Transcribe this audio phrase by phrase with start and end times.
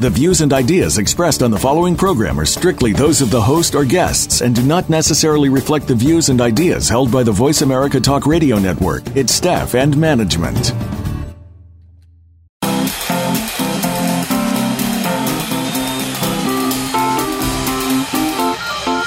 [0.00, 3.74] The views and ideas expressed on the following program are strictly those of the host
[3.74, 7.60] or guests and do not necessarily reflect the views and ideas held by the Voice
[7.60, 10.72] America Talk Radio Network, its staff, and management.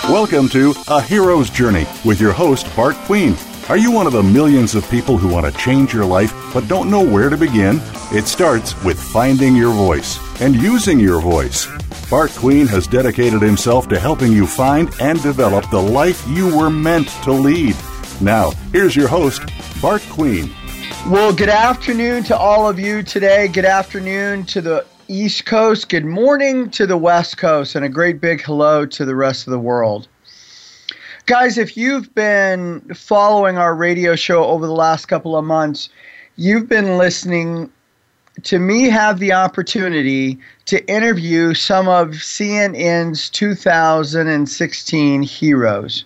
[0.08, 3.36] Welcome to A Hero's Journey with your host, Bart Queen.
[3.70, 6.68] Are you one of the millions of people who want to change your life but
[6.68, 7.80] don't know where to begin?
[8.12, 11.66] It starts with finding your voice and using your voice.
[12.10, 16.70] Bart Queen has dedicated himself to helping you find and develop the life you were
[16.70, 17.74] meant to lead.
[18.20, 19.42] Now, here's your host,
[19.82, 20.54] Bart Queen.
[21.08, 23.48] Well, good afternoon to all of you today.
[23.48, 25.88] Good afternoon to the East Coast.
[25.88, 27.76] Good morning to the West Coast.
[27.76, 30.10] And a great big hello to the rest of the world.
[31.26, 35.88] Guys, if you've been following our radio show over the last couple of months,
[36.36, 37.72] you've been listening
[38.42, 46.04] to me have the opportunity to interview some of CNN's 2016 heroes.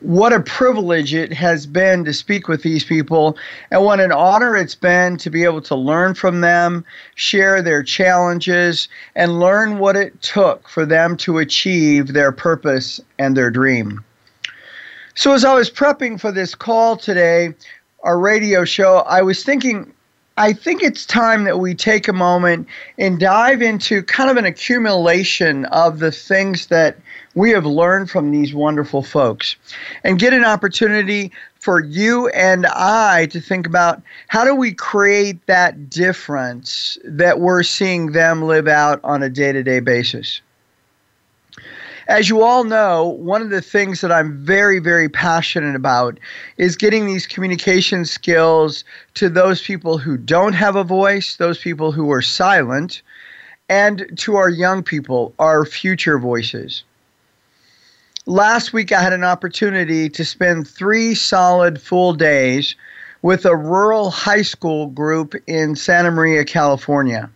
[0.00, 3.38] What a privilege it has been to speak with these people,
[3.70, 7.82] and what an honor it's been to be able to learn from them, share their
[7.82, 14.04] challenges, and learn what it took for them to achieve their purpose and their dream.
[15.14, 17.54] So, as I was prepping for this call today,
[18.02, 19.92] our radio show, I was thinking
[20.38, 24.44] I think it's time that we take a moment and dive into kind of an
[24.44, 26.96] accumulation of the things that
[27.34, 29.56] we have learned from these wonderful folks
[30.04, 35.44] and get an opportunity for you and I to think about how do we create
[35.46, 40.40] that difference that we're seeing them live out on a day to day basis.
[42.08, 46.18] As you all know, one of the things that I'm very, very passionate about
[46.56, 48.82] is getting these communication skills
[49.12, 53.02] to those people who don't have a voice, those people who are silent,
[53.68, 56.82] and to our young people, our future voices.
[58.24, 62.74] Last week, I had an opportunity to spend three solid full days
[63.20, 67.28] with a rural high school group in Santa Maria, California.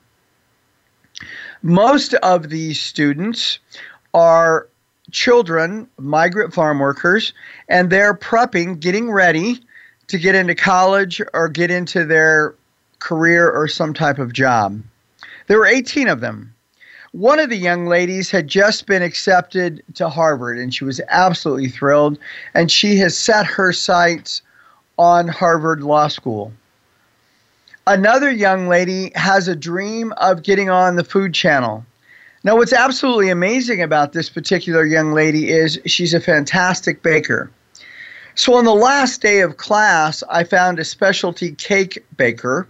[1.63, 3.59] Most of these students
[4.15, 4.69] are
[5.11, 7.33] children, migrant farm workers,
[7.69, 9.61] and they're prepping, getting ready
[10.09, 12.55] to get into college or get into their
[12.99, 14.83] career or some type of job.
[15.47, 16.55] There were 18 of them.
[17.13, 21.69] One of the young ladies had just been accepted to Harvard and she was absolutely
[21.69, 22.19] thrilled,
[22.55, 24.41] and she has set her sights
[24.99, 26.53] on Harvard Law School.
[27.87, 31.85] Another young lady has a dream of getting on the Food Channel
[32.45, 37.53] now, what's absolutely amazing about this particular young lady is she's a fantastic baker.
[38.35, 42.67] So, on the last day of class, I found a specialty cake baker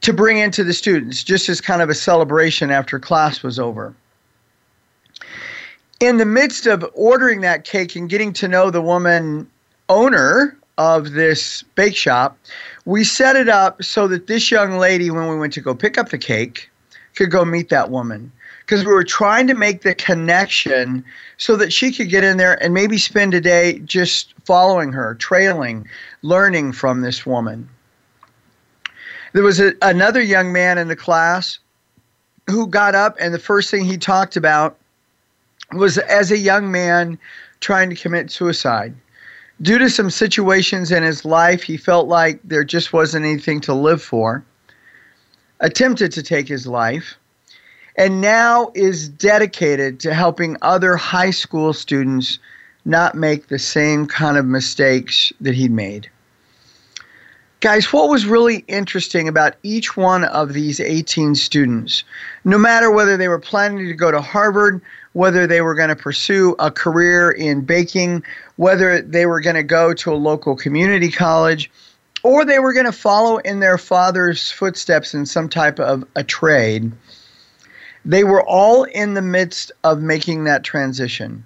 [0.00, 3.94] to bring into the students, just as kind of a celebration after class was over.
[6.00, 9.50] In the midst of ordering that cake and getting to know the woman
[9.90, 12.38] owner of this bake shop,
[12.86, 15.98] we set it up so that this young lady, when we went to go pick
[15.98, 16.70] up the cake,
[17.14, 18.32] could go meet that woman
[18.66, 21.04] because we were trying to make the connection
[21.36, 25.14] so that she could get in there and maybe spend a day just following her,
[25.14, 25.86] trailing,
[26.22, 27.68] learning from this woman.
[29.34, 31.60] There was a, another young man in the class
[32.48, 34.76] who got up, and the first thing he talked about
[35.72, 37.18] was as a young man
[37.60, 38.96] trying to commit suicide.
[39.62, 43.74] Due to some situations in his life, he felt like there just wasn't anything to
[43.74, 44.44] live for.
[45.60, 47.16] Attempted to take his life
[47.96, 52.38] and now is dedicated to helping other high school students
[52.84, 56.08] not make the same kind of mistakes that he made.
[57.60, 62.04] Guys, what was really interesting about each one of these 18 students,
[62.44, 64.80] no matter whether they were planning to go to Harvard,
[65.14, 68.22] whether they were going to pursue a career in baking,
[68.56, 71.70] whether they were going to go to a local community college,
[72.22, 76.22] or they were going to follow in their father's footsteps in some type of a
[76.22, 76.92] trade,
[78.06, 81.44] they were all in the midst of making that transition.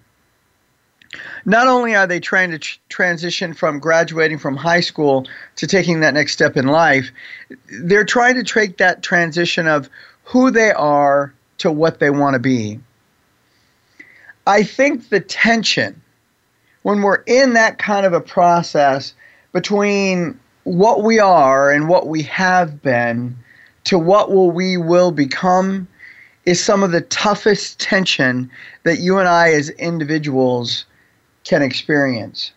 [1.47, 5.27] Not only are they trying to tr- transition from graduating from high school
[5.57, 7.11] to taking that next step in life,
[7.83, 9.89] they're trying to take that transition of
[10.23, 12.79] who they are to what they want to be.
[14.47, 16.01] I think the tension,
[16.83, 19.15] when we're in that kind of a process,
[19.53, 23.37] between what we are and what we have been
[23.85, 25.89] to what will we will become
[26.47, 28.51] is some of the toughest tension
[28.85, 30.87] that you and I as individuals
[31.45, 32.53] can experience.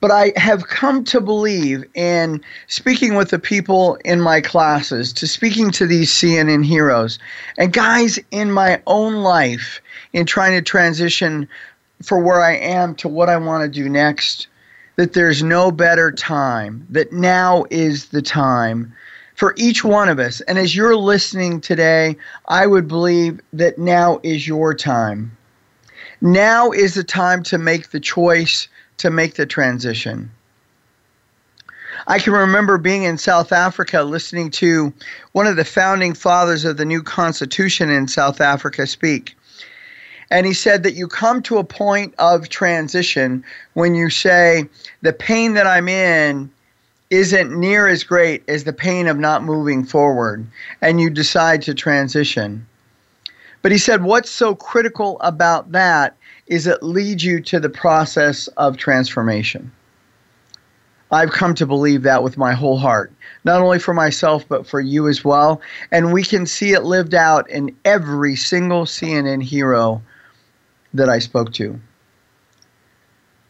[0.00, 5.26] But I have come to believe in speaking with the people in my classes, to
[5.26, 7.18] speaking to these CNN heroes,
[7.56, 9.80] and guys in my own life
[10.12, 11.48] in trying to transition
[12.02, 14.46] for where I am to what I want to do next,
[14.96, 18.92] that there's no better time, that now is the time
[19.34, 20.40] for each one of us.
[20.42, 22.16] And as you're listening today,
[22.48, 25.36] I would believe that now is your time.
[26.20, 30.30] Now is the time to make the choice to make the transition.
[32.06, 34.92] I can remember being in South Africa listening to
[35.32, 39.36] one of the founding fathers of the new constitution in South Africa speak.
[40.30, 43.44] And he said that you come to a point of transition
[43.74, 44.68] when you say,
[45.02, 46.50] the pain that I'm in
[47.14, 50.46] isn't near as great as the pain of not moving forward,
[50.80, 52.66] and you decide to transition.
[53.62, 56.16] But he said, what's so critical about that
[56.46, 59.72] is it leads you to the process of transformation.
[61.10, 63.12] I've come to believe that with my whole heart,
[63.44, 65.60] not only for myself, but for you as well.
[65.92, 70.02] And we can see it lived out in every single CNN hero
[70.92, 71.78] that I spoke to.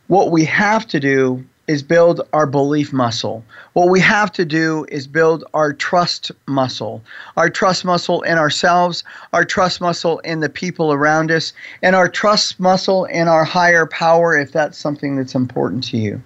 [0.09, 3.45] What we have to do is build our belief muscle.
[3.73, 7.03] What we have to do is build our trust muscle,
[7.37, 9.03] our trust muscle in ourselves,
[9.33, 11.53] our trust muscle in the people around us,
[11.83, 16.23] and our trust muscle in our higher power if that's something that's important to you.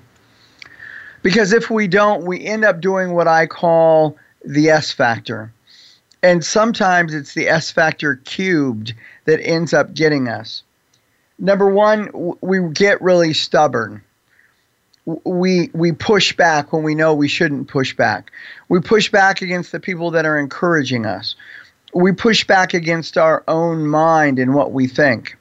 [1.23, 5.53] Because if we don't, we end up doing what I call the S factor.
[6.23, 8.93] And sometimes it's the S factor cubed
[9.27, 10.63] that ends up getting us.
[11.39, 14.03] Number one, we get really stubborn
[15.25, 18.31] we we push back when we know we shouldn't push back.
[18.69, 21.35] We push back against the people that are encouraging us.
[21.95, 25.37] We push back against our own mind and what we think.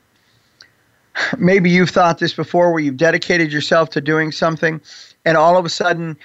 [1.37, 4.79] Maybe you've thought this before where you've dedicated yourself to doing something
[5.25, 6.17] and all of a sudden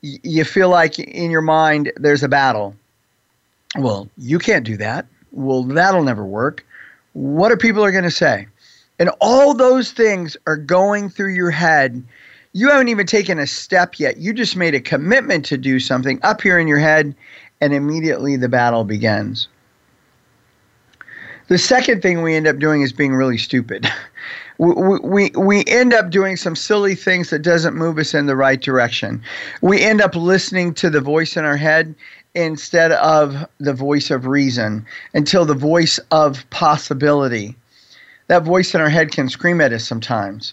[0.00, 2.74] you feel like in your mind there's a battle.
[3.76, 5.06] Well, you can't do that.
[5.30, 6.64] Well, that'll never work.
[7.12, 8.48] What are people are going to say?
[8.98, 12.02] And all those things are going through your head
[12.52, 14.16] you haven't even taken a step yet.
[14.18, 17.14] You just made a commitment to do something up here in your head,
[17.60, 19.48] and immediately the battle begins.
[21.48, 23.90] The second thing we end up doing is being really stupid.
[24.58, 28.36] we, we, we end up doing some silly things that doesn't move us in the
[28.36, 29.22] right direction.
[29.62, 31.94] We end up listening to the voice in our head
[32.34, 34.84] instead of the voice of reason
[35.14, 37.56] until the voice of possibility.
[38.26, 40.52] That voice in our head can scream at us sometimes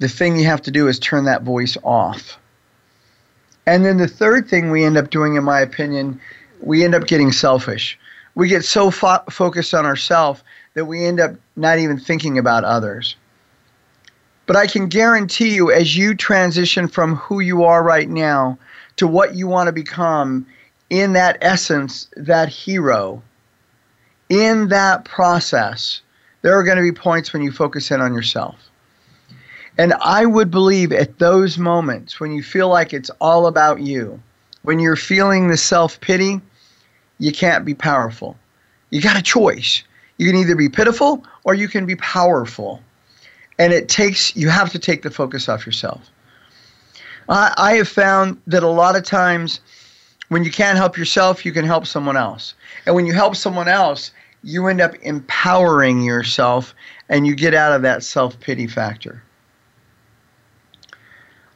[0.00, 2.38] the thing you have to do is turn that voice off.
[3.66, 6.20] And then the third thing we end up doing, in my opinion,
[6.60, 7.98] we end up getting selfish.
[8.34, 10.42] We get so fo- focused on ourselves
[10.74, 13.14] that we end up not even thinking about others.
[14.46, 18.58] But I can guarantee you, as you transition from who you are right now
[18.96, 20.46] to what you want to become,
[20.88, 23.22] in that essence, that hero,
[24.30, 26.00] in that process,
[26.42, 28.69] there are going to be points when you focus in on yourself.
[29.80, 34.22] And I would believe at those moments when you feel like it's all about you,
[34.60, 36.38] when you're feeling the self pity,
[37.18, 38.36] you can't be powerful.
[38.90, 39.82] You got a choice.
[40.18, 42.82] You can either be pitiful or you can be powerful.
[43.58, 46.10] And it takes, you have to take the focus off yourself.
[47.30, 49.60] I, I have found that a lot of times
[50.28, 52.52] when you can't help yourself, you can help someone else.
[52.84, 54.10] And when you help someone else,
[54.42, 56.74] you end up empowering yourself
[57.08, 59.22] and you get out of that self pity factor.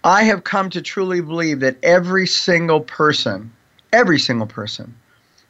[0.07, 3.51] I have come to truly believe that every single person,
[3.91, 4.95] every single person,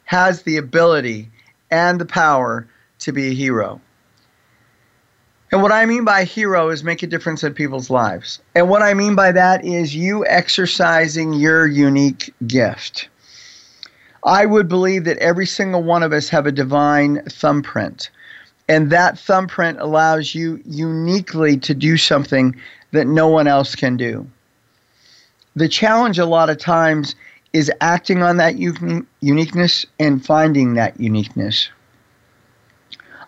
[0.05, 1.29] has the ability
[1.71, 2.65] and the power
[2.99, 3.81] to be a hero.
[5.51, 8.39] And what I mean by hero is make a difference in people's lives.
[8.55, 13.09] And what I mean by that is you exercising your unique gift.
[14.23, 18.09] I would believe that every single one of us have a divine thumbprint.
[18.69, 22.55] And that thumbprint allows you uniquely to do something
[22.91, 24.25] that no one else can do
[25.55, 27.15] the challenge a lot of times
[27.53, 28.57] is acting on that
[29.21, 31.69] uniqueness and finding that uniqueness.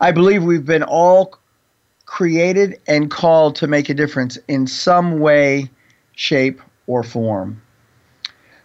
[0.01, 1.37] I believe we've been all
[2.05, 5.69] created and called to make a difference in some way,
[6.13, 7.61] shape, or form.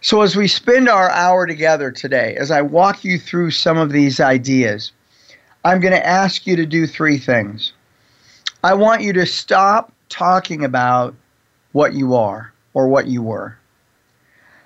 [0.01, 3.91] So, as we spend our hour together today, as I walk you through some of
[3.91, 4.91] these ideas,
[5.63, 7.71] I'm going to ask you to do three things.
[8.65, 11.15] I want you to stop talking about
[11.71, 12.52] what you are.
[12.73, 13.57] Or what you were.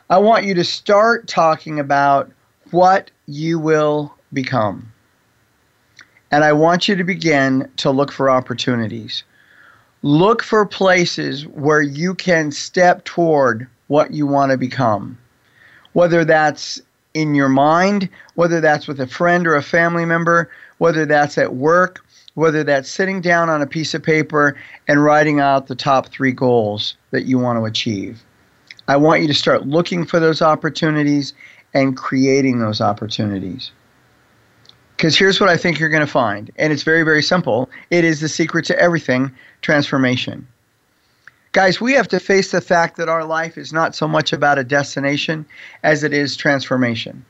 [0.10, 2.32] I want you to start talking about
[2.72, 4.92] what you will become.
[6.32, 9.24] And I want you to begin to look for opportunities.
[10.02, 15.18] Look for places where you can step toward what you want to become.
[15.94, 16.82] Whether that's
[17.14, 21.56] in your mind, whether that's with a friend or a family member, whether that's at
[21.56, 22.06] work,
[22.38, 24.56] whether that's sitting down on a piece of paper
[24.88, 28.24] and writing out the top three goals that you want to achieve.
[28.88, 31.34] I want you to start looking for those opportunities
[31.74, 33.72] and creating those opportunities.
[34.96, 37.72] Because here's what I think you're going to find, and it's very, very simple.
[37.90, 39.32] It is the secret to everything
[39.64, 40.48] transformation.
[41.54, 44.60] Guys, we have to face the fact that our life is not so much about
[44.60, 45.44] a destination
[45.82, 47.26] as it is transformation.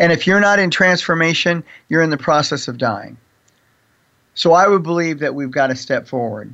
[0.00, 3.16] And if you're not in transformation, you're in the process of dying.
[4.34, 6.52] So I would believe that we've got to step forward.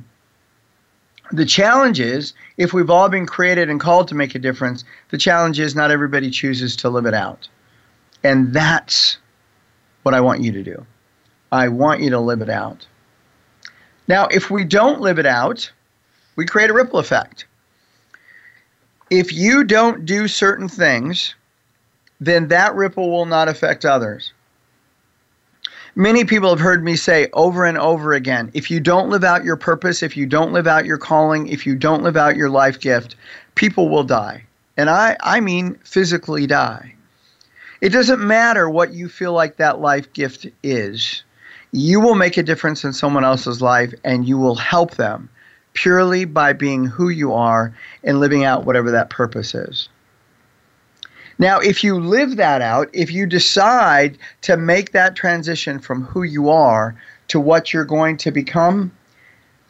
[1.31, 5.17] The challenge is if we've all been created and called to make a difference, the
[5.17, 7.47] challenge is not everybody chooses to live it out.
[8.23, 9.17] And that's
[10.03, 10.85] what I want you to do.
[11.51, 12.87] I want you to live it out.
[14.07, 15.69] Now, if we don't live it out,
[16.37, 17.45] we create a ripple effect.
[19.09, 21.35] If you don't do certain things,
[22.19, 24.33] then that ripple will not affect others.
[25.97, 29.43] Many people have heard me say over and over again if you don't live out
[29.43, 32.51] your purpose, if you don't live out your calling, if you don't live out your
[32.51, 33.15] life gift,
[33.55, 34.45] people will die.
[34.77, 36.93] And I, I mean physically die.
[37.81, 41.23] It doesn't matter what you feel like that life gift is.
[41.71, 45.27] You will make a difference in someone else's life and you will help them
[45.73, 47.73] purely by being who you are
[48.03, 49.89] and living out whatever that purpose is.
[51.39, 56.23] Now, if you live that out, if you decide to make that transition from who
[56.23, 56.95] you are
[57.27, 58.91] to what you're going to become,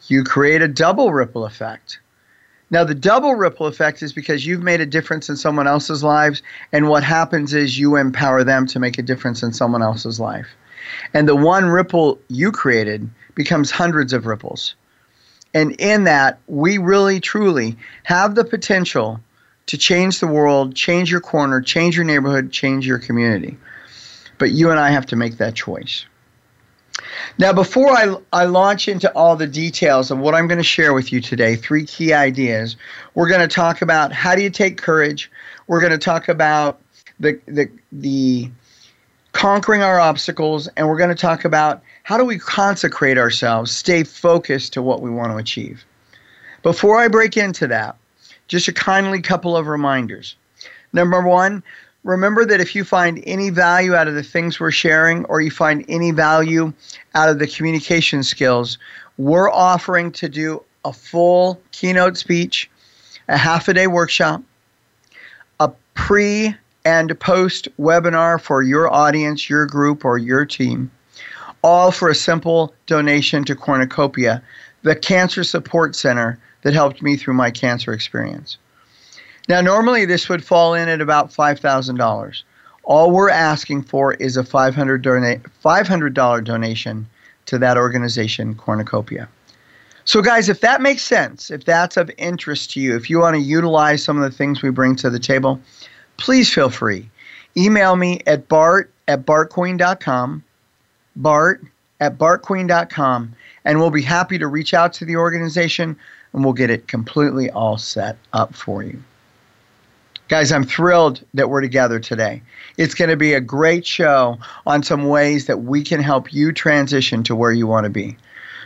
[0.06, 2.00] you create a double ripple effect.
[2.70, 6.42] Now, the double ripple effect is because you've made a difference in someone else's lives,
[6.72, 10.48] and what happens is you empower them to make a difference in someone else's life.
[11.14, 14.74] And the one ripple you created becomes hundreds of ripples.
[15.54, 19.20] And in that, we really, truly have the potential
[19.68, 23.56] to change the world, change your corner, change your neighborhood, change your community.
[24.38, 26.06] But you and I have to make that choice.
[27.38, 30.94] Now, before I, I launch into all the details of what I'm going to share
[30.94, 32.76] with you today, three key ideas,
[33.14, 35.30] we're going to talk about how do you take courage.
[35.66, 36.80] We're going to talk about
[37.20, 38.50] the, the, the
[39.32, 44.02] conquering our obstacles, and we're going to talk about how do we consecrate ourselves, stay
[44.02, 45.84] focused to what we want to achieve.
[46.62, 47.97] Before I break into that,
[48.48, 50.34] just a kindly couple of reminders.
[50.92, 51.62] Number one,
[52.02, 55.50] remember that if you find any value out of the things we're sharing or you
[55.50, 56.72] find any value
[57.14, 58.78] out of the communication skills,
[59.18, 62.70] we're offering to do a full keynote speech,
[63.28, 64.42] a half a day workshop,
[65.60, 70.90] a pre and post webinar for your audience, your group, or your team,
[71.62, 74.42] all for a simple donation to Cornucopia,
[74.82, 78.58] the Cancer Support Center that helped me through my cancer experience.
[79.48, 82.42] Now, normally this would fall in at about $5,000.
[82.84, 87.08] All we're asking for is a $500, dona- $500 donation
[87.46, 89.28] to that organization, Cornucopia.
[90.04, 93.36] So, guys, if that makes sense, if that's of interest to you, if you want
[93.36, 95.60] to utilize some of the things we bring to the table,
[96.16, 97.10] please feel free.
[97.56, 100.44] Email me at bart at bartqueen.com,
[101.16, 101.62] bart
[102.00, 103.34] at bartqueen.com,
[103.64, 105.96] and we'll be happy to reach out to the organization
[106.38, 109.02] and we'll get it completely all set up for you.
[110.28, 112.40] Guys, I'm thrilled that we're together today.
[112.76, 116.52] It's going to be a great show on some ways that we can help you
[116.52, 118.16] transition to where you want to be.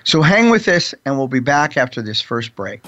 [0.05, 2.83] So hang with us, and we'll be back after this first break.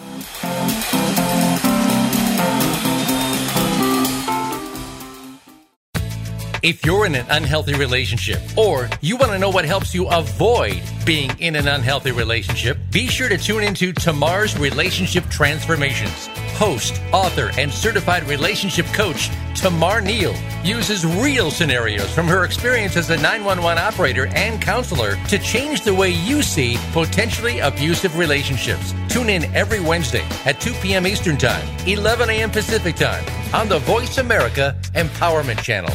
[6.65, 10.81] If you're in an unhealthy relationship or you want to know what helps you avoid
[11.05, 16.27] being in an unhealthy relationship, be sure to tune into Tamar's Relationship Transformations.
[16.57, 23.11] Host, author, and certified relationship coach Tamar Neal uses real scenarios from her experience as
[23.11, 28.95] a 911 operator and counselor to change the way you see potentially abusive relationships.
[29.11, 31.07] Tune in every Wednesday at 2 p.m.
[31.07, 32.51] Eastern Time, 11 a.m.
[32.51, 35.95] Pacific Time on the Voice America Empowerment Channel.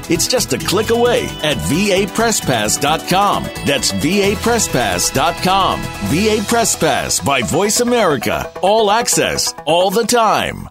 [0.11, 3.43] It's just a click away at vapresspass.com.
[3.65, 5.81] That's vapresspass.com.
[5.81, 8.51] VA Press Pass by Voice America.
[8.61, 10.67] All access, all the time.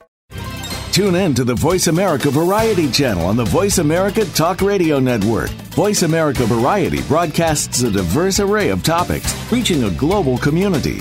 [0.93, 5.49] Tune in to the Voice America Variety channel on the Voice America Talk Radio Network.
[5.71, 11.01] Voice America Variety broadcasts a diverse array of topics, reaching a global community.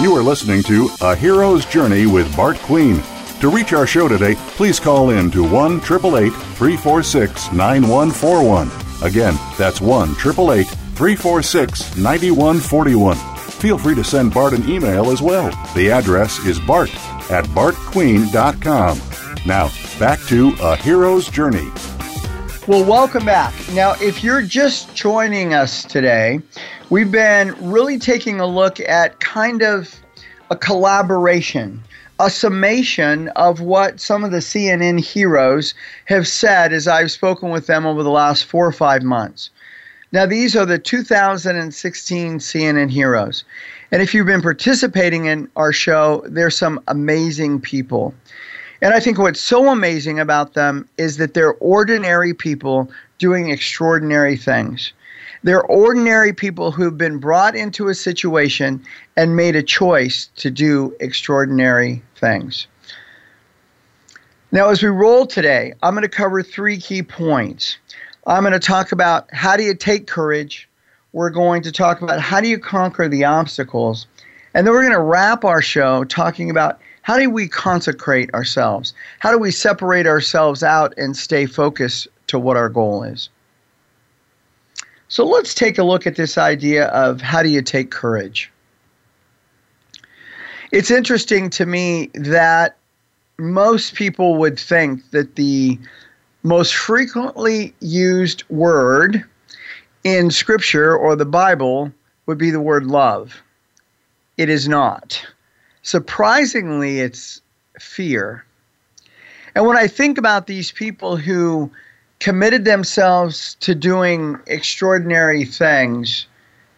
[0.00, 3.02] You are listening to A Hero's Journey with Bart Queen.
[3.40, 8.70] To reach our show today, please call in to 1 888 346 9141.
[9.02, 13.16] Again, that's 1 888 346 9141.
[13.60, 15.50] Feel free to send Bart an email as well.
[15.74, 16.88] The address is bart
[17.30, 19.00] at bartqueen.com.
[19.44, 21.70] Now, back to A Hero's Journey.
[22.66, 23.52] Well, welcome back.
[23.74, 26.40] Now, if you're just joining us today,
[26.90, 30.00] we've been really taking a look at kind of
[30.50, 31.82] a collaboration,
[32.18, 35.72] a summation of what some of the CNN heroes
[36.06, 39.50] have said as I've spoken with them over the last four or five months.
[40.12, 43.44] Now, these are the 2016 CNN heroes.
[43.92, 48.12] And if you've been participating in our show, there's some amazing people.
[48.82, 54.36] And I think what's so amazing about them is that they're ordinary people doing extraordinary
[54.36, 54.92] things.
[55.42, 58.84] They're ordinary people who've been brought into a situation
[59.16, 62.66] and made a choice to do extraordinary things.
[64.52, 67.78] Now, as we roll today, I'm going to cover three key points.
[68.26, 70.68] I'm going to talk about how do you take courage.
[71.12, 74.06] We're going to talk about how do you conquer the obstacles.
[74.52, 78.92] And then we're going to wrap our show talking about how do we consecrate ourselves?
[79.20, 83.30] How do we separate ourselves out and stay focused to what our goal is?
[85.10, 88.50] So let's take a look at this idea of how do you take courage.
[90.70, 92.76] It's interesting to me that
[93.36, 95.80] most people would think that the
[96.44, 99.24] most frequently used word
[100.04, 101.92] in Scripture or the Bible
[102.26, 103.42] would be the word love.
[104.36, 105.20] It is not.
[105.82, 107.40] Surprisingly, it's
[107.80, 108.44] fear.
[109.56, 111.72] And when I think about these people who
[112.20, 116.26] committed themselves to doing extraordinary things,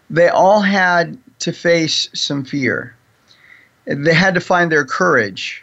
[0.09, 2.97] they all had to face some fear.
[3.85, 5.63] They had to find their courage.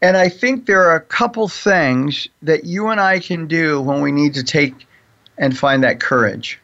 [0.00, 4.00] And I think there are a couple things that you and I can do when
[4.00, 4.86] we need to take
[5.36, 6.60] and find that courage.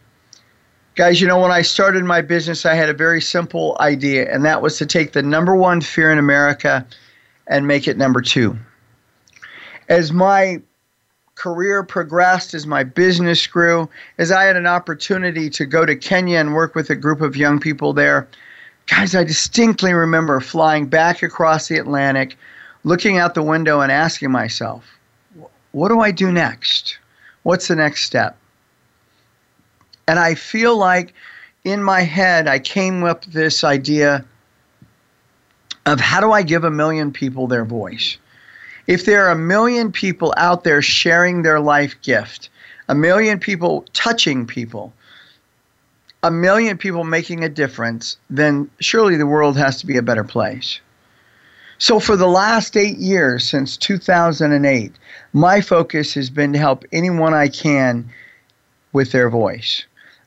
[0.94, 4.44] Guys, you know, when I started my business, I had a very simple idea, and
[4.44, 6.86] that was to take the number one fear in America
[7.48, 8.56] and make it number two.
[9.88, 10.62] As my
[11.34, 16.38] career progressed, as my business grew, as I had an opportunity to go to Kenya
[16.38, 18.28] and work with a group of young people there,
[18.86, 22.36] guys, I distinctly remember flying back across the Atlantic,
[22.84, 24.84] looking out the window and asking myself,
[25.72, 26.98] what do I do next?
[27.42, 28.38] What's the next step?
[30.06, 31.14] And I feel like
[31.64, 34.24] in my head, I came up with this idea
[35.86, 38.18] of how do I give a million people their voice?
[38.86, 42.50] If there are a million people out there sharing their life gift,
[42.88, 44.92] a million people touching people,
[46.22, 50.24] a million people making a difference, then surely the world has to be a better
[50.24, 50.80] place.
[51.78, 54.92] So, for the last eight years, since 2008,
[55.32, 58.08] my focus has been to help anyone I can
[58.92, 59.84] with their voice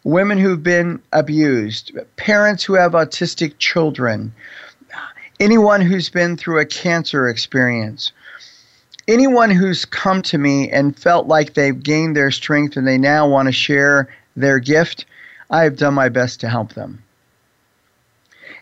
[0.07, 4.33] women who've been abused, parents who have autistic children,
[5.41, 8.13] anyone who's been through a cancer experience,
[9.07, 13.27] anyone who's come to me and felt like they've gained their strength and they now
[13.27, 15.05] want to share their gift,
[15.49, 17.03] I have done my best to help them.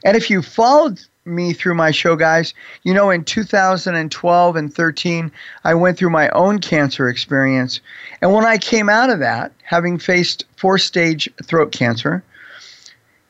[0.03, 2.53] And if you followed me through my show, guys,
[2.83, 5.31] you know, in 2012 and 13,
[5.63, 7.79] I went through my own cancer experience.
[8.21, 12.23] And when I came out of that, having faced four stage throat cancer,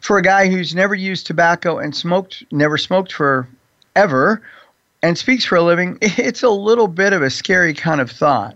[0.01, 3.47] for a guy who's never used tobacco and smoked, never smoked for
[3.95, 4.41] ever,
[5.01, 8.55] and speaks for a living, it's a little bit of a scary kind of thought.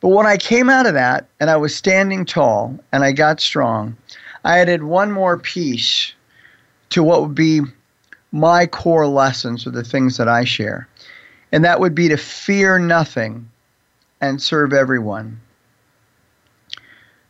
[0.00, 3.40] But when I came out of that and I was standing tall and I got
[3.40, 3.96] strong,
[4.44, 6.12] I added one more piece
[6.90, 7.60] to what would be
[8.30, 10.88] my core lessons or the things that I share.
[11.50, 13.48] And that would be to fear nothing
[14.20, 15.40] and serve everyone.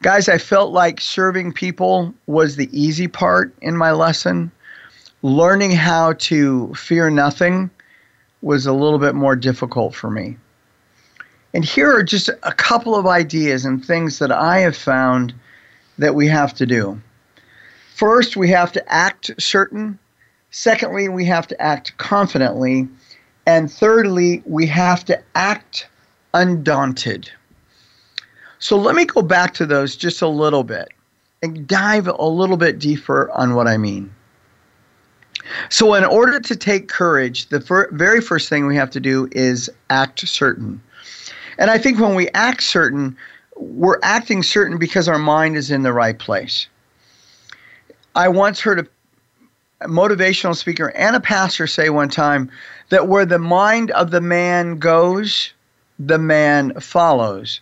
[0.03, 4.53] Guys, I felt like serving people was the easy part in my lesson.
[5.22, 7.70] Learning how to fear nothing
[8.42, 10.37] was a little bit more difficult for me.
[11.55, 15.35] And here are just a couple of ideas and things that I have found
[15.98, 17.01] that we have to do.
[17.94, 19.98] First, we have to act certain.
[20.51, 22.87] Secondly, we have to act confidently.
[23.46, 25.88] And thirdly, we have to act
[26.35, 27.31] undaunted.
[28.59, 30.88] So let me go back to those just a little bit
[31.42, 34.12] and dive a little bit deeper on what I mean.
[35.68, 39.28] So, in order to take courage, the fir- very first thing we have to do
[39.32, 40.80] is act certain.
[41.58, 43.16] And I think when we act certain,
[43.56, 46.68] we're acting certain because our mind is in the right place.
[48.14, 48.80] I once heard
[49.80, 52.50] a motivational speaker and a pastor say one time
[52.88, 55.52] that where the mind of the man goes,
[55.98, 57.61] the man follows.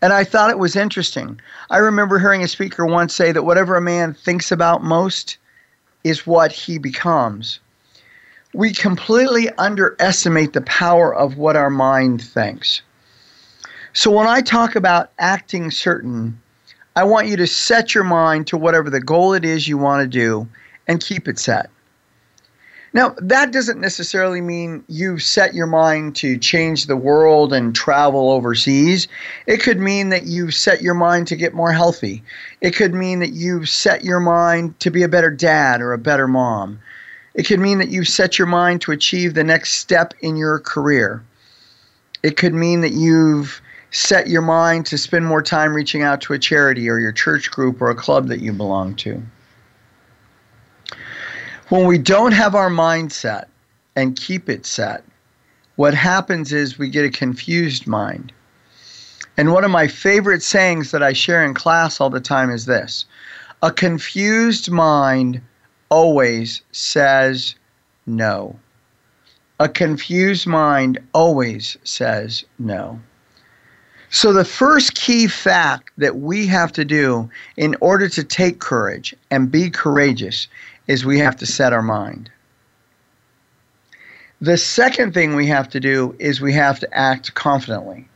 [0.00, 1.40] And I thought it was interesting.
[1.70, 5.38] I remember hearing a speaker once say that whatever a man thinks about most
[6.04, 7.60] is what he becomes.
[8.54, 12.82] We completely underestimate the power of what our mind thinks.
[13.92, 16.40] So when I talk about acting certain,
[16.96, 20.02] I want you to set your mind to whatever the goal it is you want
[20.02, 20.48] to do
[20.86, 21.70] and keep it set.
[22.94, 28.30] Now, that doesn't necessarily mean you've set your mind to change the world and travel
[28.30, 29.08] overseas.
[29.46, 32.22] It could mean that you've set your mind to get more healthy.
[32.62, 35.98] It could mean that you've set your mind to be a better dad or a
[35.98, 36.80] better mom.
[37.34, 40.58] It could mean that you've set your mind to achieve the next step in your
[40.58, 41.22] career.
[42.22, 46.32] It could mean that you've set your mind to spend more time reaching out to
[46.32, 49.22] a charity or your church group or a club that you belong to.
[51.68, 53.48] When we don't have our mind set
[53.94, 55.04] and keep it set,
[55.76, 58.32] what happens is we get a confused mind.
[59.36, 62.64] And one of my favorite sayings that I share in class all the time is
[62.64, 63.04] this
[63.62, 65.42] A confused mind
[65.90, 67.54] always says
[68.06, 68.58] no.
[69.60, 72.98] A confused mind always says no.
[74.10, 77.28] So, the first key fact that we have to do
[77.58, 80.48] in order to take courage and be courageous
[80.88, 82.30] is we have to set our mind.
[84.40, 88.08] The second thing we have to do is we have to act confidently.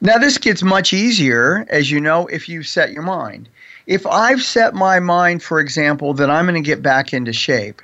[0.00, 3.48] Now, this gets much easier, as you know, if you've set your mind.
[3.86, 7.80] If I've set my mind, for example, that I'm going to get back into shape,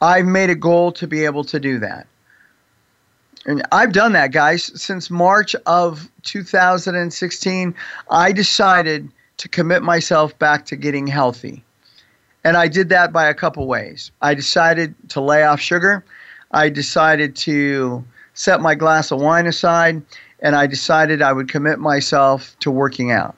[0.00, 2.06] I've made a goal to be able to do that.
[3.46, 4.70] And I've done that, guys.
[4.80, 7.74] Since March of 2016,
[8.10, 11.62] I decided to commit myself back to getting healthy.
[12.44, 14.10] And I did that by a couple ways.
[14.20, 16.04] I decided to lay off sugar.
[16.50, 18.04] I decided to
[18.34, 20.02] set my glass of wine aside.
[20.40, 23.34] And I decided I would commit myself to working out.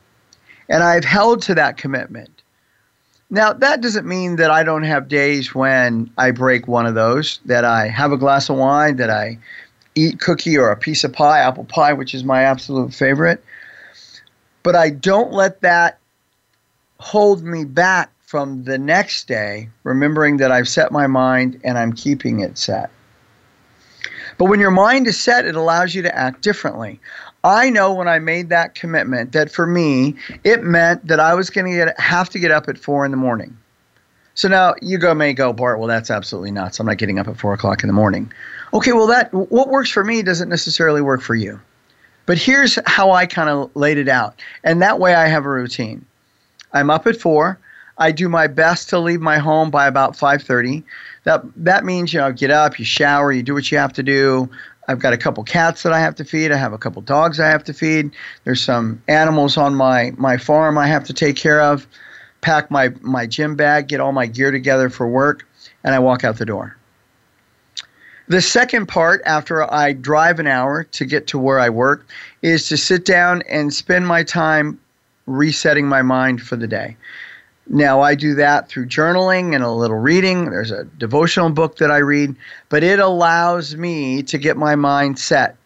[0.69, 2.31] And I've held to that commitment.
[3.31, 7.41] Now, that doesn't mean that I don't have days when I break one of those,
[7.45, 9.39] that I have a glass of wine, that I
[9.95, 13.43] eat cookie or a piece of pie, apple pie, which is my absolute favorite.
[14.63, 15.99] But I don't let that
[16.99, 21.93] hold me back from the next day, remembering that I've set my mind and I'm
[21.93, 22.91] keeping it set.
[24.37, 27.01] But when your mind is set, it allows you to act differently.
[27.45, 31.51] I know when I made that commitment that for me, it meant that I was
[31.51, 33.57] going to have to get up at four in the morning.
[34.35, 36.81] So now you go may go, Bart, well, that's absolutely nuts.
[36.81, 38.31] I'm not getting up at four o'clock in the morning.
[38.75, 41.61] Okay, well, that what works for me doesn't necessarily work for you.
[42.27, 44.43] But here's how I kind of laid it out.
[44.65, 46.05] And that way I have a routine.
[46.73, 47.59] I'm up at four.
[47.99, 50.83] I do my best to leave my home by about 5:30.
[51.25, 54.03] That that means you know get up, you shower, you do what you have to
[54.03, 54.49] do.
[54.89, 56.53] I've got a couple cats that I have to feed.
[56.53, 58.11] I have a couple dogs I have to feed.
[58.45, 61.87] There's some animals on my my farm I have to take care of.
[62.41, 65.47] Pack my my gym bag, get all my gear together for work,
[65.83, 66.77] and I walk out the door.
[68.29, 72.07] The second part, after I drive an hour to get to where I work,
[72.43, 74.81] is to sit down and spend my time
[75.27, 76.97] resetting my mind for the day.
[77.69, 80.51] Now, I do that through journaling and a little reading.
[80.51, 82.37] There's a devotional book that I read,
[82.69, 85.57] but it allows me to get my mind set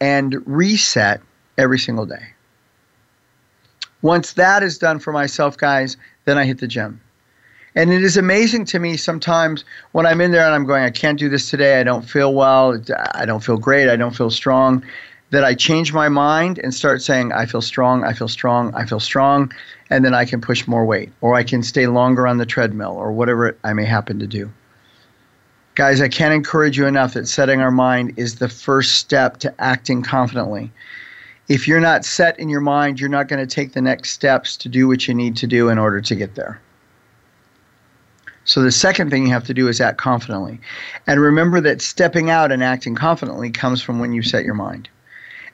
[0.00, 1.20] and reset
[1.58, 2.32] every single day.
[4.00, 7.00] Once that is done for myself, guys, then I hit the gym.
[7.74, 10.90] And it is amazing to me sometimes when I'm in there and I'm going, I
[10.90, 11.78] can't do this today.
[11.78, 12.82] I don't feel well.
[13.14, 13.88] I don't feel great.
[13.88, 14.82] I don't feel strong.
[15.30, 18.04] That I change my mind and start saying, I feel strong.
[18.04, 18.74] I feel strong.
[18.74, 19.52] I feel strong.
[19.88, 22.92] And then I can push more weight or I can stay longer on the treadmill
[22.92, 24.50] or whatever I may happen to do.
[25.76, 29.54] Guys, I can't encourage you enough that setting our mind is the first step to
[29.60, 30.72] acting confidently.
[31.48, 34.56] If you're not set in your mind, you're not going to take the next steps
[34.58, 36.60] to do what you need to do in order to get there.
[38.44, 40.60] So the second thing you have to do is act confidently.
[41.06, 44.88] And remember that stepping out and acting confidently comes from when you set your mind.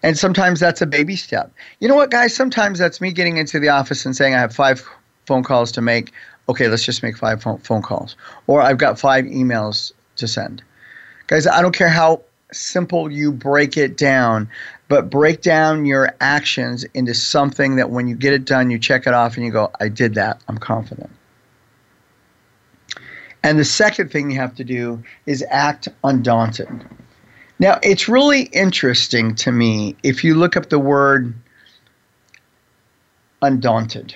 [0.03, 1.53] And sometimes that's a baby step.
[1.81, 2.35] You know what, guys?
[2.35, 4.87] Sometimes that's me getting into the office and saying, I have five
[5.27, 6.13] phone calls to make.
[6.49, 8.17] Okay, let's just make five phone calls.
[8.47, 10.63] Or I've got five emails to send.
[11.27, 14.49] Guys, I don't care how simple you break it down,
[14.89, 19.07] but break down your actions into something that when you get it done, you check
[19.07, 20.41] it off and you go, I did that.
[20.47, 21.11] I'm confident.
[23.43, 26.69] And the second thing you have to do is act undaunted.
[27.59, 31.35] Now, it's really interesting to me if you look up the word
[33.43, 34.15] undaunted.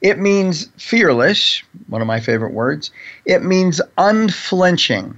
[0.00, 2.90] It means fearless, one of my favorite words.
[3.26, 5.16] It means unflinching.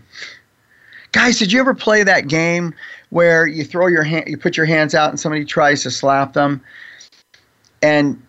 [1.13, 2.75] Guys, did you ever play that game
[3.11, 6.33] where you throw your hand, you put your hands out and somebody tries to slap
[6.33, 6.61] them?
[7.83, 8.21] And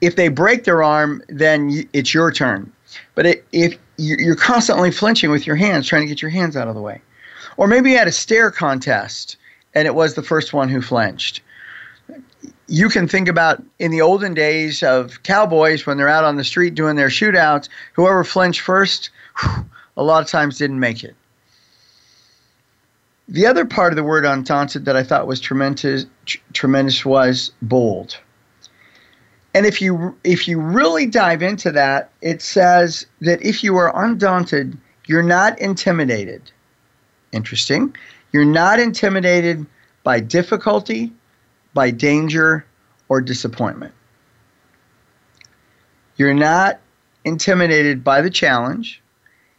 [0.00, 2.70] if they break their arm, then it's your turn.
[3.14, 6.74] But if you're constantly flinching with your hands, trying to get your hands out of
[6.74, 7.00] the way.
[7.56, 9.36] Or maybe you had a stare contest
[9.74, 11.40] and it was the first one who flinched.
[12.66, 16.44] You can think about in the olden days of cowboys when they're out on the
[16.44, 21.14] street doing their shootouts, whoever flinched first, whew, a lot of times didn't make it.
[23.28, 26.06] The other part of the word undaunted that I thought was tremendous,
[26.52, 28.18] tremendous was bold.
[29.54, 34.04] And if you if you really dive into that, it says that if you are
[34.04, 36.50] undaunted, you're not intimidated.
[37.34, 37.96] Interesting.
[38.32, 39.66] You're not intimidated
[40.04, 41.12] by difficulty,
[41.74, 42.64] by danger,
[43.08, 43.92] or disappointment.
[46.16, 46.78] You're not
[47.24, 49.02] intimidated by the challenge.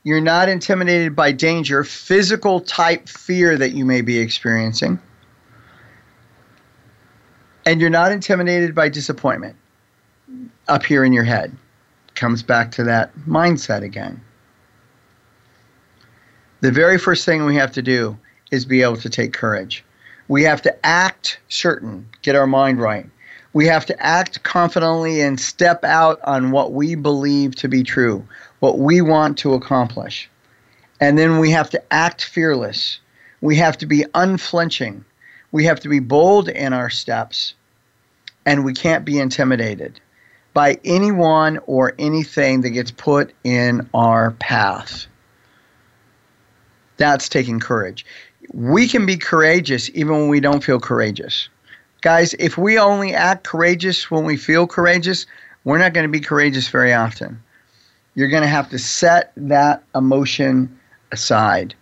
[0.04, 4.98] You're not intimidated by danger, physical type fear that you may be experiencing.
[7.66, 9.58] And you're not intimidated by disappointment
[10.70, 11.54] up here in your head.
[12.14, 14.22] Comes back to that mindset again
[16.66, 18.18] the very first thing we have to do
[18.50, 19.86] is be able to take courage.
[20.28, 23.06] We have to act certain, get our mind right.
[23.54, 28.28] We have to act confidently and step out on what we believe to be true,
[28.62, 30.28] what we want to accomplish.
[31.00, 33.00] And then we have to act fearless.
[33.42, 35.06] We have to be unflinching.
[35.52, 37.54] We have to be bold in our steps.
[38.44, 40.00] And we can't be intimidated
[40.56, 45.06] by anyone or anything that gets put in our path.
[46.98, 48.06] That's taking courage.
[48.54, 51.50] We can be courageous even when we don't feel courageous.
[52.02, 55.26] Guys, if we only act courageous when we feel courageous,
[55.64, 57.42] we're not going to be courageous very often.
[58.14, 60.80] You're going to have to set that emotion
[61.12, 61.74] aside.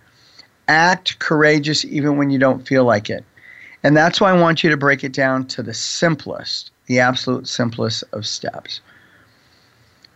[0.67, 3.26] Act courageous even when you don't feel like it.
[3.84, 7.47] And that's why I want you to break it down to the simplest, the absolute
[7.47, 8.80] simplest of steps.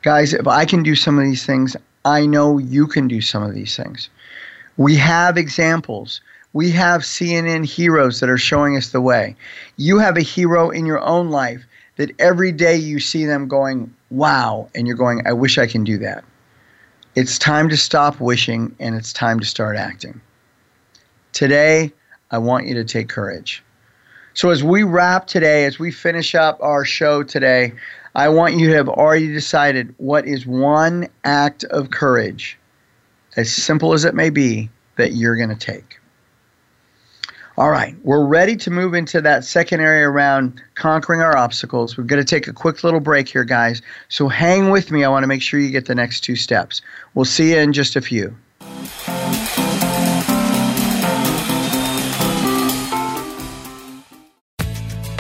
[0.02, 3.44] Guys, if I can do some of these things, I know you can do some
[3.44, 4.10] of these things.
[4.78, 6.22] We have examples.
[6.54, 9.36] We have CNN heroes that are showing us the way.
[9.76, 11.66] You have a hero in your own life
[11.98, 15.84] that every day you see them going, wow, and you're going, I wish I can
[15.84, 16.24] do that.
[17.16, 20.22] It's time to stop wishing and it's time to start acting.
[21.34, 21.92] Today,
[22.30, 23.64] I want you to take courage.
[24.36, 27.74] So, as we wrap today, as we finish up our show today,
[28.14, 32.60] I want you to have already decided what is one act of courage
[33.38, 36.00] as simple as it may be, that you're going to take.
[37.58, 41.98] All right, we're ready to move into that second area around conquering our obstacles.
[41.98, 43.82] We're going to take a quick little break here, guys.
[44.10, 45.04] So hang with me.
[45.04, 46.84] I want to make sure you get the next two steps.
[47.16, 48.36] We'll see you in just a few.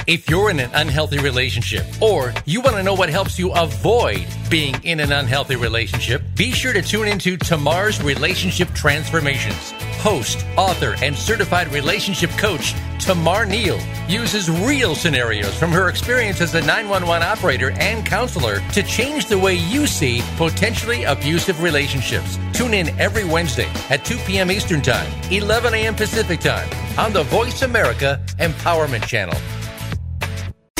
[0.07, 4.25] If you're in an unhealthy relationship or you want to know what helps you avoid
[4.49, 9.73] being in an unhealthy relationship, be sure to tune into Tamar's Relationship Transformations.
[9.99, 16.55] Host, author, and certified relationship coach Tamar Neal uses real scenarios from her experience as
[16.55, 22.39] a 911 operator and counselor to change the way you see potentially abusive relationships.
[22.53, 24.51] Tune in every Wednesday at 2 p.m.
[24.51, 25.95] Eastern Time, 11 a.m.
[25.95, 29.37] Pacific Time on the Voice America Empowerment Channel.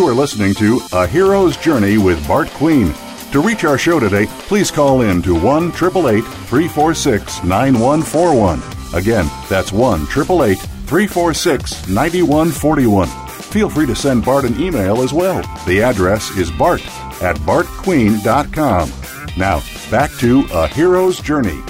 [0.00, 2.94] You are listening to A Hero's Journey with Bart Queen.
[3.32, 8.62] To reach our show today, please call in to 1 888 346 9141.
[8.94, 13.08] Again, that's 1 888 346 9141.
[13.28, 15.42] Feel free to send Bart an email as well.
[15.66, 16.80] The address is bart
[17.20, 18.90] at bartqueen.com.
[19.36, 19.60] Now,
[19.90, 21.60] back to A Hero's Journey.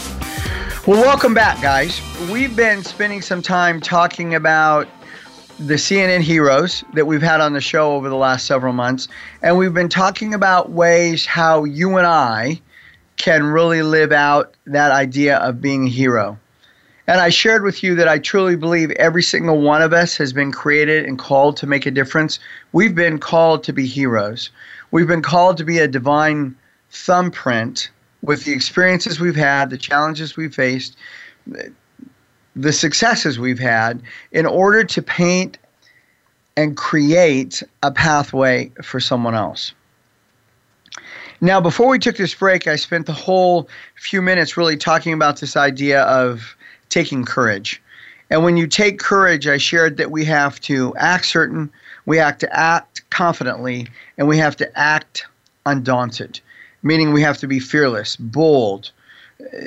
[0.87, 2.01] Well, welcome back, guys.
[2.31, 4.87] We've been spending some time talking about
[5.61, 9.09] the CNN heroes that we've had on the show over the last several months.
[9.43, 12.63] And we've been talking about ways how you and I
[13.19, 16.39] can really live out that idea of being a hero.
[17.07, 20.33] And I shared with you that I truly believe every single one of us has
[20.33, 22.39] been created and called to make a difference.
[22.73, 24.49] We've been called to be heroes.
[24.93, 26.57] We've been called to be a divine
[26.91, 27.91] thumbprint
[28.23, 30.97] with the experiences we've had, the challenges we've faced,
[32.57, 35.59] the successes we've had in order to paint
[36.57, 39.73] and create a pathway for someone else.
[41.41, 45.41] Now, before we took this break, I spent the whole few minutes really talking about
[45.41, 46.55] this idea of
[46.91, 47.81] taking courage.
[48.29, 51.71] And when you take courage, I shared that we have to act certain,
[52.05, 55.27] we have to act confidently, and we have to act
[55.65, 56.41] undaunted,
[56.83, 58.91] meaning we have to be fearless, bold,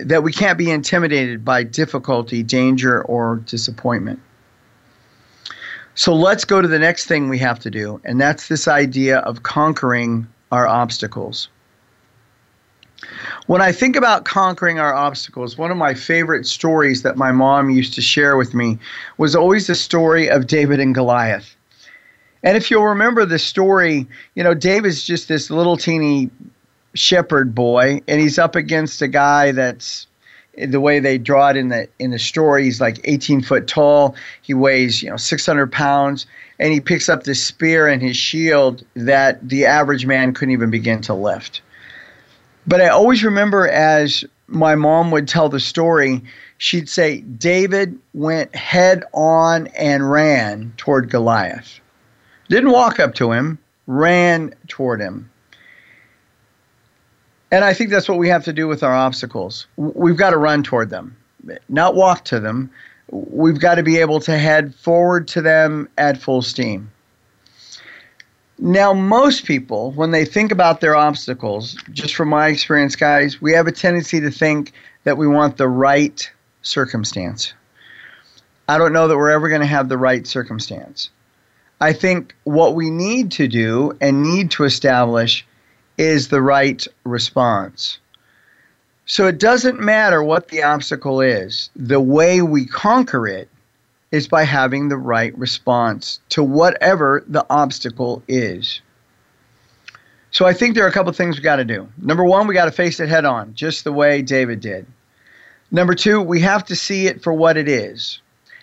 [0.03, 4.19] that we can't be intimidated by difficulty, danger, or disappointment.
[5.95, 9.19] So let's go to the next thing we have to do, and that's this idea
[9.19, 11.49] of conquering our obstacles.
[13.47, 17.69] When I think about conquering our obstacles, one of my favorite stories that my mom
[17.69, 18.79] used to share with me
[19.17, 21.55] was always the story of David and Goliath.
[22.43, 26.29] And if you'll remember the story, you know, David's just this little teeny
[26.93, 30.07] shepherd boy, and he's up against a guy that's
[30.57, 32.63] the way they draw it in the in the story.
[32.63, 34.15] He's like 18 foot tall.
[34.41, 36.25] He weighs you know 600 pounds,
[36.59, 40.69] and he picks up this spear and his shield that the average man couldn't even
[40.69, 41.61] begin to lift.
[42.65, 46.21] But I always remember as my mom would tell the story,
[46.57, 51.79] she'd say David went head on and ran toward Goliath.
[52.49, 55.29] Didn't walk up to him, ran toward him.
[57.53, 59.67] And I think that's what we have to do with our obstacles.
[59.77, 61.15] We've got to run toward them,
[61.69, 62.71] not walk to them.
[63.11, 66.89] We've got to be able to head forward to them at full steam.
[68.57, 73.53] Now, most people, when they think about their obstacles, just from my experience, guys, we
[73.53, 76.27] have a tendency to think that we want the right
[76.63, 77.53] circumstance.
[78.67, 81.11] I don't know that we're ever going to have the right circumstance.
[81.81, 85.45] I think what we need to do and need to establish
[85.97, 87.99] is the right response.
[89.05, 93.49] So it doesn't matter what the obstacle is, the way we conquer it
[94.11, 98.81] is by having the right response to whatever the obstacle is.
[100.31, 101.87] So I think there are a couple things we got to do.
[101.97, 104.85] Number one, we got to face it head on, just the way David did.
[105.71, 108.21] Number two, we have to see it for what it is,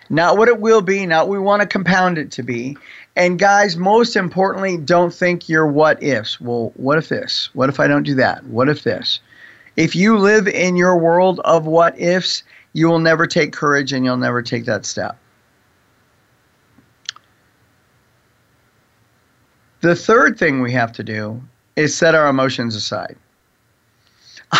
[0.09, 2.77] not what it will be, not what we want to compound it to be,
[3.15, 6.39] and guys, most importantly, don't think your what ifs.
[6.39, 7.49] Well, what if this?
[7.53, 8.45] What if I don't do that?
[8.45, 9.19] What if this?
[9.75, 12.43] If you live in your world of what ifs,
[12.73, 15.17] you will never take courage and you'll never take that step.
[19.81, 21.41] The third thing we have to do
[21.75, 23.15] is set our emotions aside.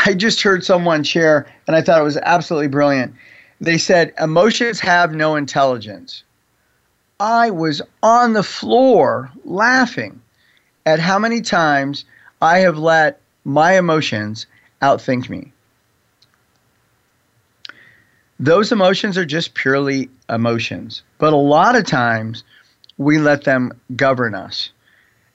[0.05, 3.13] I just heard someone share, and I thought it was absolutely brilliant.
[3.59, 6.23] They said, Emotions have no intelligence.
[7.21, 10.19] I was on the floor laughing
[10.87, 12.03] at how many times
[12.41, 14.47] I have let my emotions
[14.81, 15.53] outthink me.
[18.39, 22.43] Those emotions are just purely emotions, but a lot of times
[22.97, 24.71] we let them govern us.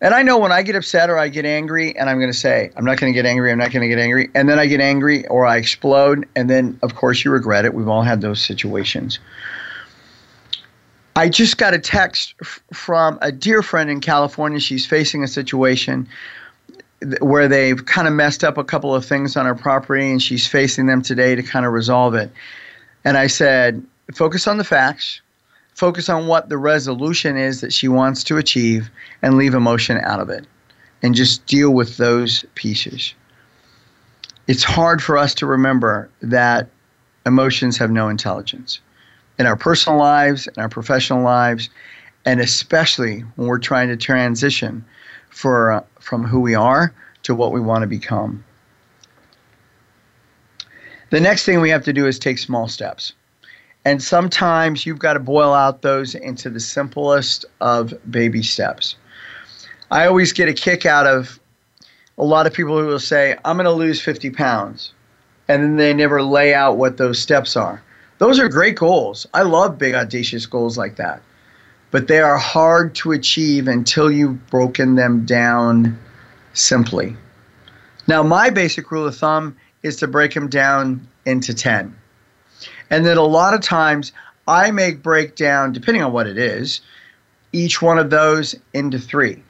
[0.00, 2.36] And I know when I get upset or I get angry, and I'm going to
[2.36, 4.58] say, I'm not going to get angry, I'm not going to get angry, and then
[4.58, 7.74] I get angry or I explode, and then of course you regret it.
[7.74, 9.20] We've all had those situations.
[11.16, 14.60] I just got a text f- from a dear friend in California.
[14.60, 16.06] She's facing a situation
[17.02, 20.22] th- where they've kind of messed up a couple of things on her property, and
[20.22, 22.30] she's facing them today to kind of resolve it.
[23.02, 23.82] And I said,
[24.14, 25.22] focus on the facts,
[25.72, 28.90] focus on what the resolution is that she wants to achieve,
[29.22, 30.46] and leave emotion out of it,
[31.02, 33.14] and just deal with those pieces.
[34.48, 36.68] It's hard for us to remember that
[37.24, 38.80] emotions have no intelligence
[39.38, 41.68] in our personal lives, in our professional lives,
[42.24, 44.84] and especially when we're trying to transition
[45.30, 48.44] for, uh, from who we are to what we want to become.
[51.10, 53.12] The next thing we have to do is take small steps.
[53.84, 58.96] And sometimes you've got to boil out those into the simplest of baby steps.
[59.92, 61.38] I always get a kick out of
[62.18, 64.92] a lot of people who will say, I'm going to lose 50 pounds.
[65.46, 67.80] And then they never lay out what those steps are.
[68.18, 69.26] Those are great goals.
[69.34, 71.20] I love big, audacious goals like that.
[71.90, 75.98] But they are hard to achieve until you've broken them down
[76.54, 77.16] simply.
[78.06, 81.94] Now, my basic rule of thumb is to break them down into 10.
[82.90, 84.12] And then a lot of times
[84.48, 86.80] I make breakdown, depending on what it is,
[87.52, 89.42] each one of those into three.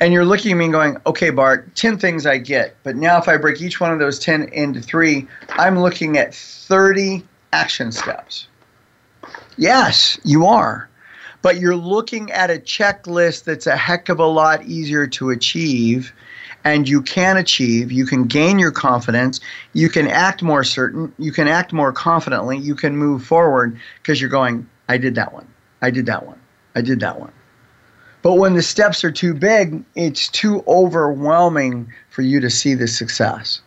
[0.00, 2.74] And you're looking at me and going, okay, Bart, 10 things I get.
[2.82, 6.34] But now if I break each one of those 10 into three, I'm looking at
[6.34, 7.22] 30
[7.52, 8.48] action steps.
[9.56, 10.88] Yes, you are.
[11.42, 16.12] But you're looking at a checklist that's a heck of a lot easier to achieve
[16.64, 17.90] and you can achieve.
[17.90, 19.40] You can gain your confidence.
[19.72, 21.12] You can act more certain.
[21.18, 22.58] You can act more confidently.
[22.58, 25.48] You can move forward because you're going, I did that one.
[25.82, 26.38] I did that one.
[26.74, 27.32] I did that one.
[28.22, 32.86] But when the steps are too big, it's too overwhelming for you to see the
[32.86, 33.62] success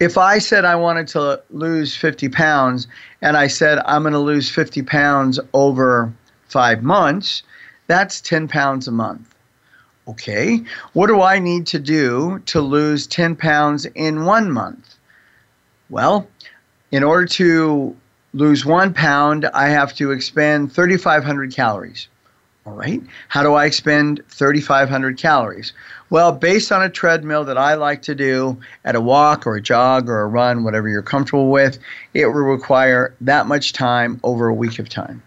[0.00, 2.86] if I said I wanted to lose 50 pounds
[3.20, 6.12] and I said I'm going to lose 50 pounds over
[6.48, 7.42] five months,
[7.86, 9.34] that's 10 pounds a month.
[10.06, 10.62] Okay,
[10.94, 14.96] what do I need to do to lose 10 pounds in one month?
[15.90, 16.26] Well,
[16.90, 17.94] in order to
[18.32, 22.08] lose one pound, I have to expend 3,500 calories.
[22.68, 25.72] All right, how do I expend 3,500 calories?
[26.10, 29.62] Well, based on a treadmill that I like to do at a walk or a
[29.62, 31.78] jog or a run, whatever you're comfortable with,
[32.12, 35.22] it will require that much time over a week of time.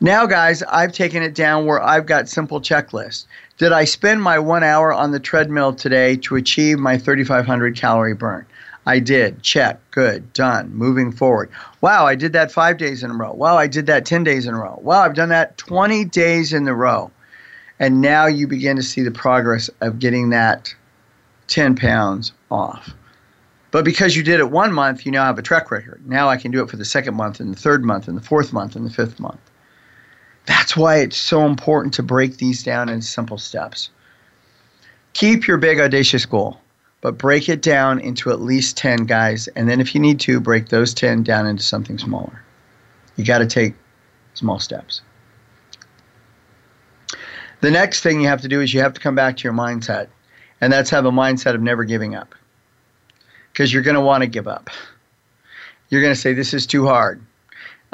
[0.00, 3.26] Now, guys, I've taken it down where I've got simple checklists.
[3.58, 8.14] Did I spend my one hour on the treadmill today to achieve my 3,500 calorie
[8.14, 8.46] burn?
[8.86, 9.42] I did.
[9.42, 9.80] Check.
[9.90, 10.32] Good.
[10.32, 10.74] Done.
[10.74, 11.50] Moving forward.
[11.80, 13.32] Wow, I did that five days in a row.
[13.32, 14.78] Wow, I did that 10 days in a row.
[14.82, 17.10] Wow, I've done that 20 days in a row.
[17.80, 20.74] And now you begin to see the progress of getting that
[21.48, 22.94] 10 pounds off.
[23.70, 26.00] But because you did it one month, you now have a track record.
[26.06, 28.22] Now I can do it for the second month and the third month and the
[28.22, 29.40] fourth month and the fifth month.
[30.46, 33.90] That's why it's so important to break these down in simple steps.
[35.14, 36.60] Keep your big, audacious goal,
[37.04, 39.46] but break it down into at least 10 guys.
[39.48, 42.42] And then if you need to, break those 10 down into something smaller.
[43.16, 43.74] You got to take
[44.32, 45.02] small steps.
[47.60, 49.52] The next thing you have to do is you have to come back to your
[49.52, 50.08] mindset,
[50.62, 52.34] and that's have a mindset of never giving up.
[53.52, 54.70] Because you're going to want to give up.
[55.90, 57.22] You're going to say, This is too hard.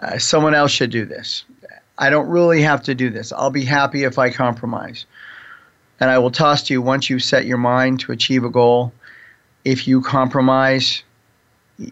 [0.00, 1.42] Uh, someone else should do this.
[1.98, 3.32] I don't really have to do this.
[3.32, 5.04] I'll be happy if I compromise.
[5.98, 8.92] And I will toss to you once you set your mind to achieve a goal,
[9.64, 11.02] if you compromise,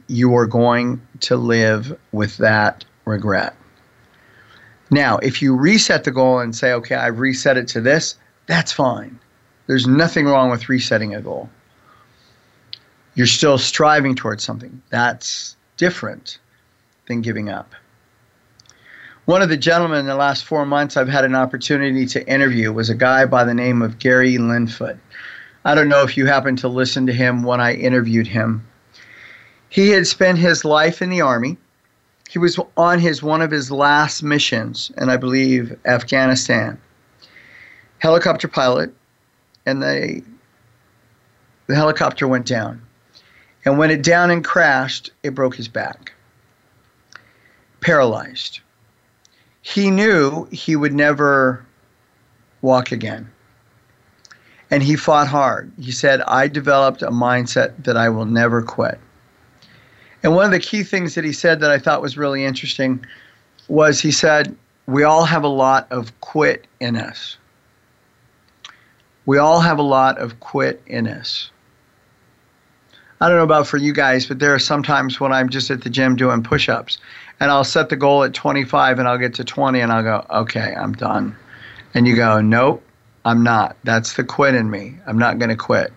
[0.07, 3.57] you are going to live with that regret.
[4.91, 8.17] Now, if you reset the goal and say, okay, I've reset it to this,
[8.47, 9.19] that's fine.
[9.67, 11.51] There's nothing wrong with resetting a goal.
[13.15, 14.81] You're still striving towards something.
[14.91, 16.39] That's different
[17.07, 17.75] than giving up.
[19.27, 22.73] One of the gentlemen in the last four months I've had an opportunity to interview
[22.73, 24.99] was a guy by the name of Gary Linfoot.
[25.69, 28.67] I don't know if you happened to listen to him when I interviewed him.
[29.69, 31.59] He had spent his life in the Army
[32.29, 36.79] he was on his one of his last missions, and I believe Afghanistan.
[38.01, 38.95] Helicopter pilot,
[39.65, 40.23] and the
[41.67, 42.83] the helicopter went down.
[43.65, 46.13] And when it down and crashed, it broke his back.
[47.81, 48.61] Paralyzed.
[49.63, 51.65] He knew he would never
[52.61, 53.31] walk again.
[54.71, 55.73] And he fought hard.
[55.81, 58.99] He said, I developed a mindset that I will never quit.
[60.23, 63.05] And one of the key things that he said that I thought was really interesting
[63.69, 64.55] was he said,
[64.87, 67.37] We all have a lot of quit in us.
[69.27, 71.51] We all have a lot of quit in us.
[73.21, 75.83] I don't know about for you guys, but there are sometimes when I'm just at
[75.83, 76.99] the gym doing push ups
[77.41, 80.25] and I'll set the goal at 25 and I'll get to 20 and I'll go,
[80.31, 81.37] okay, I'm done.
[81.95, 82.83] And you go, nope,
[83.25, 83.77] I'm not.
[83.85, 84.97] That's the quit in me.
[85.07, 85.93] I'm not going to quit.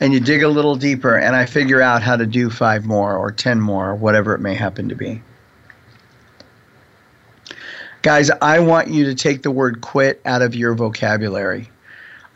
[0.00, 3.16] And you dig a little deeper and I figure out how to do five more
[3.16, 5.22] or 10 more or whatever it may happen to be.
[8.02, 11.70] Guys, I want you to take the word quit out of your vocabulary.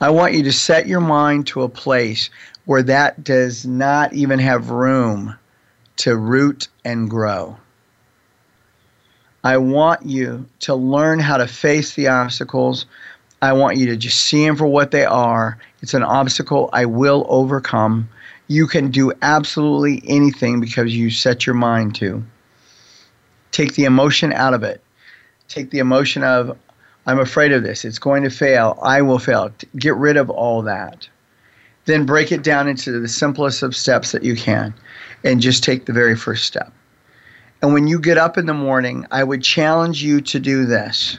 [0.01, 2.31] I want you to set your mind to a place
[2.67, 5.37] where that does not even have room
[5.97, 7.57] to root and grow.
[9.43, 12.87] I want you to learn how to face the obstacles.
[13.43, 15.59] I want you to just see them for what they are.
[15.83, 18.09] It's an obstacle I will overcome.
[18.49, 22.25] You can do absolutely anything because you set your mind to.
[23.53, 24.83] Take the emotion out of it
[25.49, 26.57] take the emotion of,
[27.07, 29.51] I'm afraid of this, it's going to fail, I will fail.
[29.77, 31.09] Get rid of all that.
[31.85, 34.75] Then break it down into the simplest of steps that you can
[35.23, 36.73] and just take the very first step.
[37.63, 41.17] And when you get up in the morning, I would challenge you to do this.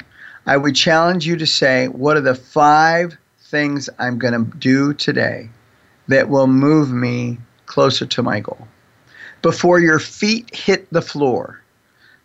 [0.47, 4.93] I would challenge you to say, What are the five things I'm going to do
[4.93, 5.49] today
[6.07, 8.65] that will move me closer to my goal?
[9.41, 11.61] Before your feet hit the floor,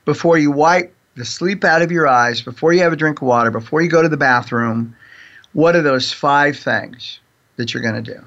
[0.04, 3.26] before you wipe the sleep out of your eyes, before you have a drink of
[3.26, 4.96] water, before you go to the bathroom,
[5.52, 7.18] what are those five things
[7.56, 8.24] that you're going to do?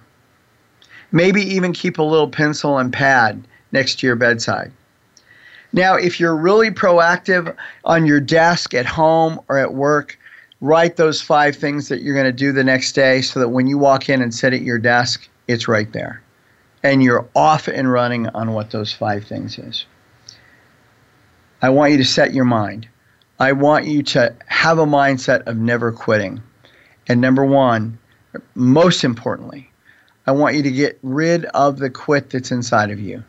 [1.13, 4.73] Maybe even keep a little pencil and pad next to your bedside.
[5.75, 7.53] Now, if you're really proactive
[7.83, 10.17] on your desk at home or at work,
[10.61, 13.67] write those five things that you're going to do the next day so that when
[13.67, 16.23] you walk in and sit at your desk, it's right there.
[16.81, 19.85] And you're off and running on what those five things is.
[21.61, 22.87] I want you to set your mind.
[23.41, 26.41] I want you to have a mindset of never quitting.
[27.09, 27.99] And number one,
[28.53, 29.69] most importantly,
[30.25, 33.25] I want you to get rid of the quit that's inside of you.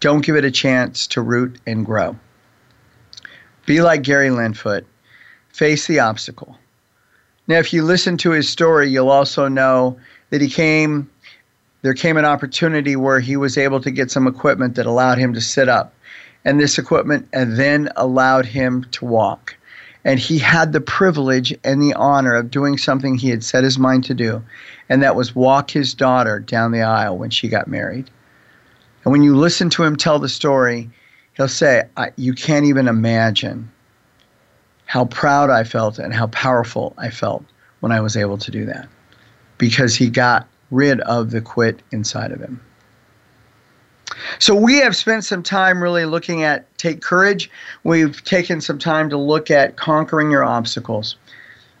[0.00, 2.16] Don't give it a chance to root and grow.
[3.64, 4.84] Be like Gary Linfoot.
[5.48, 6.58] Face the obstacle.
[7.48, 9.98] Now, if you listen to his story, you'll also know
[10.30, 11.08] that he came,
[11.82, 15.32] there came an opportunity where he was able to get some equipment that allowed him
[15.34, 15.94] to sit up
[16.44, 19.56] and this equipment and then allowed him to walk.
[20.04, 23.78] And he had the privilege and the honor of doing something he had set his
[23.78, 24.42] mind to do,
[24.88, 28.08] and that was walk his daughter down the aisle when she got married.
[29.06, 30.90] And when you listen to him tell the story,
[31.36, 31.84] he'll say,
[32.16, 33.70] You can't even imagine
[34.86, 37.44] how proud I felt and how powerful I felt
[37.78, 38.88] when I was able to do that
[39.58, 42.60] because he got rid of the quit inside of him.
[44.40, 47.48] So we have spent some time really looking at take courage.
[47.84, 51.14] We've taken some time to look at conquering your obstacles.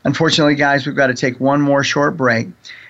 [0.04, 2.46] Unfortunately, guys, we've got to take one more short break.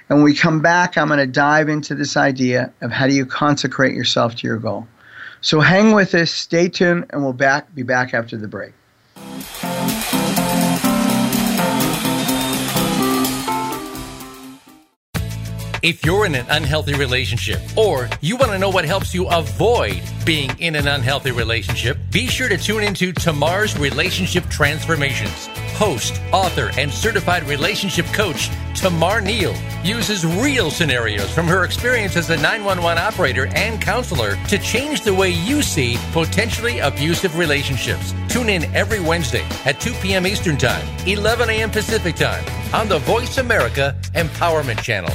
[0.09, 3.15] And when we come back, I'm going to dive into this idea of how do
[3.15, 4.87] you consecrate yourself to your goal.
[5.41, 8.73] So hang with us, stay tuned, and we'll back be back after the break.
[15.87, 20.03] If you're in an unhealthy relationship or you want to know what helps you avoid
[20.25, 25.47] being in an unhealthy relationship, be sure to tune into Tamar's Relationship Transformations.
[25.79, 32.31] Host, author, and certified relationship coach Tamar Neal uses real scenarios from her experience as
[32.31, 38.13] a 911 operator and counselor to change the way you see potentially abusive relationships.
[38.29, 40.27] Tune in every Wednesday at 2 p.m.
[40.27, 41.71] Eastern Time, 11 a.m.
[41.71, 45.15] Pacific Time on the Voice America Empowerment Channel.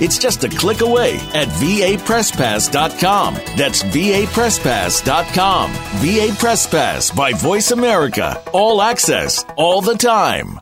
[0.00, 3.34] It's just a click away at vapresspass.com.
[3.56, 5.72] That's vapresspass.com.
[5.72, 8.42] VA Press Pass by Voice America.
[8.52, 10.60] All access, all the time.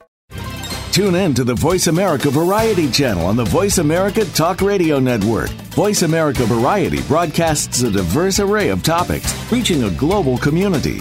[0.93, 5.49] Tune in to the Voice America Variety channel on the Voice America Talk Radio Network.
[5.73, 11.01] Voice America Variety broadcasts a diverse array of topics, reaching a global community.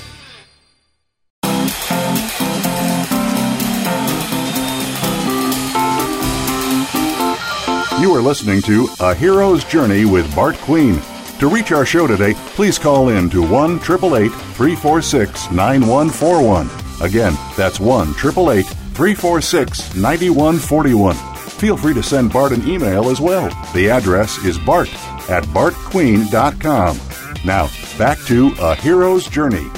[8.01, 10.99] You are listening to A Hero's Journey with Bart Queen.
[11.37, 16.67] To reach our show today, please call in to 1 346 9141.
[17.07, 21.15] Again, that's 1 346 9141.
[21.15, 23.49] Feel free to send Bart an email as well.
[23.75, 24.91] The address is bart
[25.29, 26.99] at bartqueen.com.
[27.45, 29.69] Now, back to A Hero's Journey.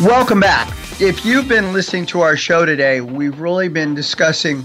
[0.00, 0.68] Welcome back.
[1.00, 4.64] If you've been listening to our show today, we've really been discussing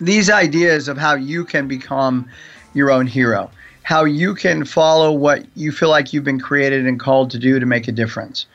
[0.00, 2.28] these ideas of how you can become
[2.74, 3.50] your own hero
[3.90, 7.58] how you can follow what you feel like you've been created and called to do
[7.58, 8.46] to make a difference.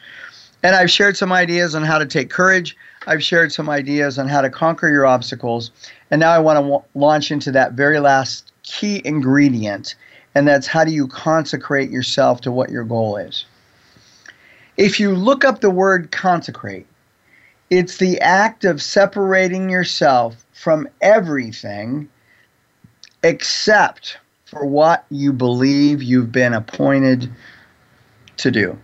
[0.64, 2.78] And I've shared some ideas on how to take courage.
[3.06, 5.72] I've shared some ideas on how to conquer your obstacles.
[6.10, 9.96] And now I want to w- launch into that very last key ingredient,
[10.36, 13.44] and that's how do you consecrate yourself to what your goal is.
[14.78, 16.88] If you look up the word consecrate,
[17.70, 22.10] it's the act of separating yourself from everything
[23.24, 27.30] except for what you believe you've been appointed
[28.38, 28.78] to do.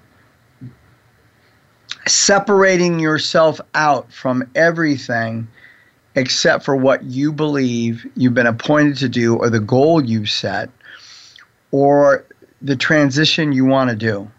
[2.08, 5.48] Separating yourself out from everything
[6.16, 10.70] except for what you believe you've been appointed to do or the goal you've set
[11.70, 12.26] or
[12.62, 14.30] the transition you want to do.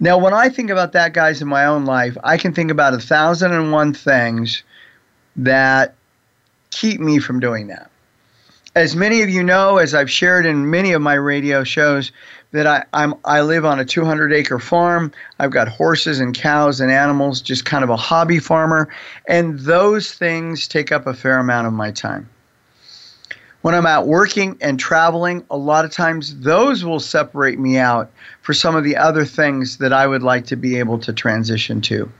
[0.00, 2.94] Now, when I think about that, guys, in my own life, I can think about
[2.94, 4.62] a thousand and one things
[5.36, 5.94] that
[6.70, 7.90] keep me from doing that
[8.76, 12.12] as many of you know, as I've shared in many of my radio shows,
[12.52, 15.12] that I, I'm I live on a 200 acre farm.
[15.38, 18.88] I've got horses and cows and animals, just kind of a hobby farmer,
[19.28, 22.28] and those things take up a fair amount of my time.
[23.62, 28.10] When I'm out working and traveling, a lot of times those will separate me out
[28.40, 31.80] for some of the other things that I would like to be able to transition
[31.82, 32.10] to.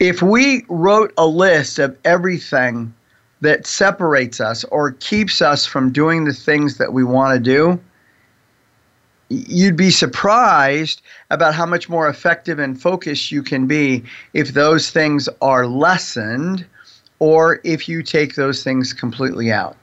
[0.00, 2.92] If we wrote a list of everything
[3.42, 7.80] that separates us or keeps us from doing the things that we want to do,
[9.28, 11.00] you'd be surprised
[11.30, 14.02] about how much more effective and focused you can be
[14.32, 16.66] if those things are lessened
[17.18, 19.76] or if you take those things completely out.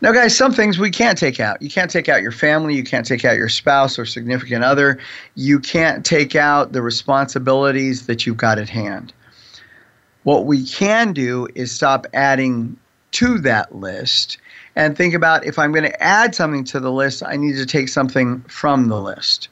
[0.00, 1.60] Now, guys, some things we can't take out.
[1.60, 2.74] You can't take out your family.
[2.74, 4.98] You can't take out your spouse or significant other.
[5.34, 9.12] You can't take out the responsibilities that you've got at hand.
[10.22, 12.76] What we can do is stop adding
[13.12, 14.38] to that list
[14.76, 17.66] and think about if I'm going to add something to the list, I need to
[17.66, 19.48] take something from the list.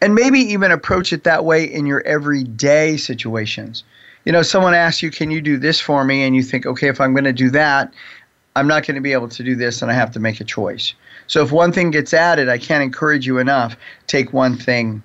[0.00, 3.84] And maybe even approach it that way in your everyday situations.
[4.24, 6.22] You know, someone asks you, Can you do this for me?
[6.22, 7.92] And you think, Okay, if I'm going to do that,
[8.54, 10.44] I'm not going to be able to do this and I have to make a
[10.44, 10.94] choice.
[11.26, 15.02] So if one thing gets added, I can't encourage you enough, take one thing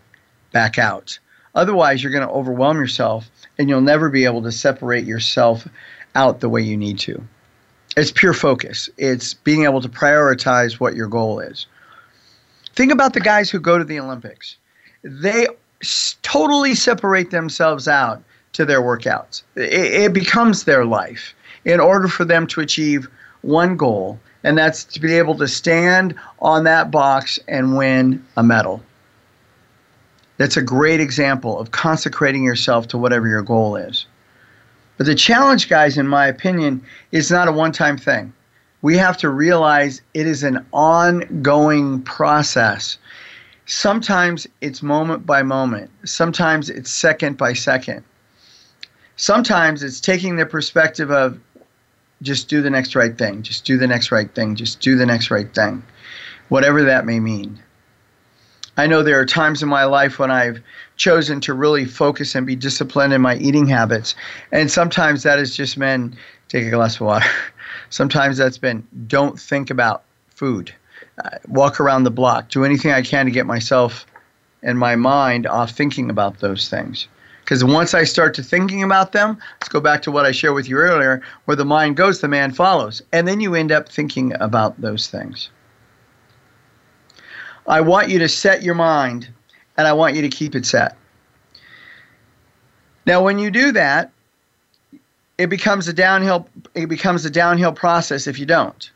[0.51, 1.17] back out.
[1.55, 5.67] Otherwise, you're going to overwhelm yourself and you'll never be able to separate yourself
[6.15, 7.23] out the way you need to.
[7.95, 11.65] It's pure focus, it's being able to prioritize what your goal is.
[12.75, 14.57] Think about the guys who go to the Olympics.
[15.03, 15.47] They
[16.21, 18.21] totally separate themselves out
[18.53, 19.43] to their workouts.
[19.55, 21.35] It, it becomes their life
[21.65, 23.07] in order for them to achieve
[23.41, 28.43] one goal, and that's to be able to stand on that box and win a
[28.43, 28.81] medal.
[30.37, 34.05] That's a great example of consecrating yourself to whatever your goal is.
[34.97, 36.81] But the challenge, guys, in my opinion,
[37.11, 38.33] is not a one time thing.
[38.81, 42.97] We have to realize it is an ongoing process.
[43.65, 48.03] Sometimes it's moment by moment, sometimes it's second by second.
[49.17, 51.39] Sometimes it's taking the perspective of
[52.21, 55.05] just do the next right thing, just do the next right thing, just do the
[55.05, 55.83] next right thing,
[56.49, 57.59] whatever that may mean.
[58.77, 60.61] I know there are times in my life when I've
[60.97, 64.13] chosen to really focus and be disciplined in my eating habits.
[64.51, 66.15] And sometimes that has just meant
[66.47, 67.25] take a glass of water.
[67.89, 70.73] Sometimes that's been don't think about food.
[71.23, 72.49] Uh, walk around the block.
[72.49, 74.05] Do anything I can to get myself
[74.61, 77.07] and my mind off thinking about those things.
[77.47, 80.53] Because once I start to thinking about them, let's go back to what I shared
[80.53, 83.01] with you earlier, where the mind goes, the man follows.
[83.13, 85.49] And then you end up thinking about those things.
[87.65, 89.29] I want you to set your mind
[89.77, 90.97] and I want you to keep it set.
[93.05, 94.11] Now, when you do that,
[95.37, 98.91] it becomes a downhill it becomes a downhill process if you don't.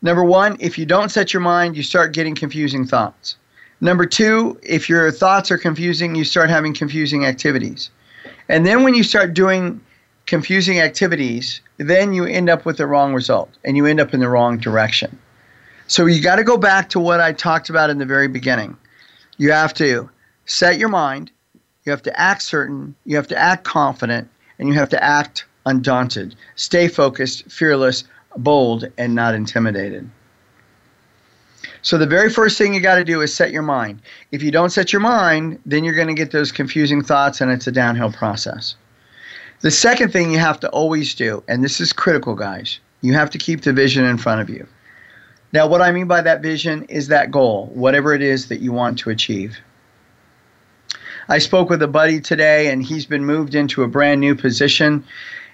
[0.00, 3.36] Number 1, if you don't set your mind, you start getting confusing thoughts.
[3.80, 7.90] Number 2, if your thoughts are confusing, you start having confusing activities.
[8.48, 9.80] And then when you start doing
[10.24, 14.20] confusing activities, then you end up with the wrong result and you end up in
[14.20, 15.18] the wrong direction.
[15.88, 18.76] So you got to go back to what I talked about in the very beginning.
[19.36, 20.08] You have to
[20.46, 21.30] set your mind,
[21.84, 25.44] you have to act certain, you have to act confident, and you have to act
[25.66, 26.34] undaunted.
[26.56, 28.04] Stay focused, fearless,
[28.36, 30.10] bold, and not intimidated.
[31.82, 34.00] So the very first thing you got to do is set your mind.
[34.32, 37.50] If you don't set your mind, then you're going to get those confusing thoughts and
[37.50, 38.76] it's a downhill process.
[39.60, 43.30] The second thing you have to always do, and this is critical, guys, you have
[43.30, 44.66] to keep the vision in front of you.
[45.52, 48.72] Now, what I mean by that vision is that goal, whatever it is that you
[48.72, 49.58] want to achieve.
[51.28, 55.04] I spoke with a buddy today, and he's been moved into a brand new position,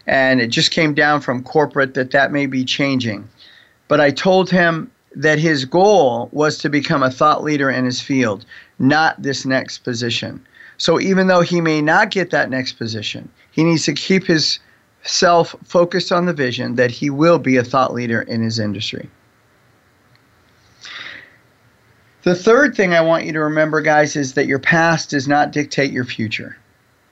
[0.06, 3.28] and it just came down from corporate that that may be changing.
[3.88, 8.00] But I told him that his goal was to become a thought leader in his
[8.00, 8.44] field,
[8.78, 10.44] not this next position.
[10.78, 14.58] So even though he may not get that next position, he needs to keep his
[15.04, 19.08] self focused on the vision that he will be a thought leader in his industry.
[22.22, 25.50] The third thing I want you to remember, guys, is that your past does not
[25.50, 26.56] dictate your future.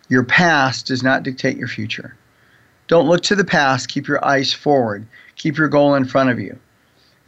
[0.08, 2.16] Your past does not dictate your future.
[2.86, 6.40] Don't look to the past, keep your eyes forward, keep your goal in front of
[6.40, 6.58] you.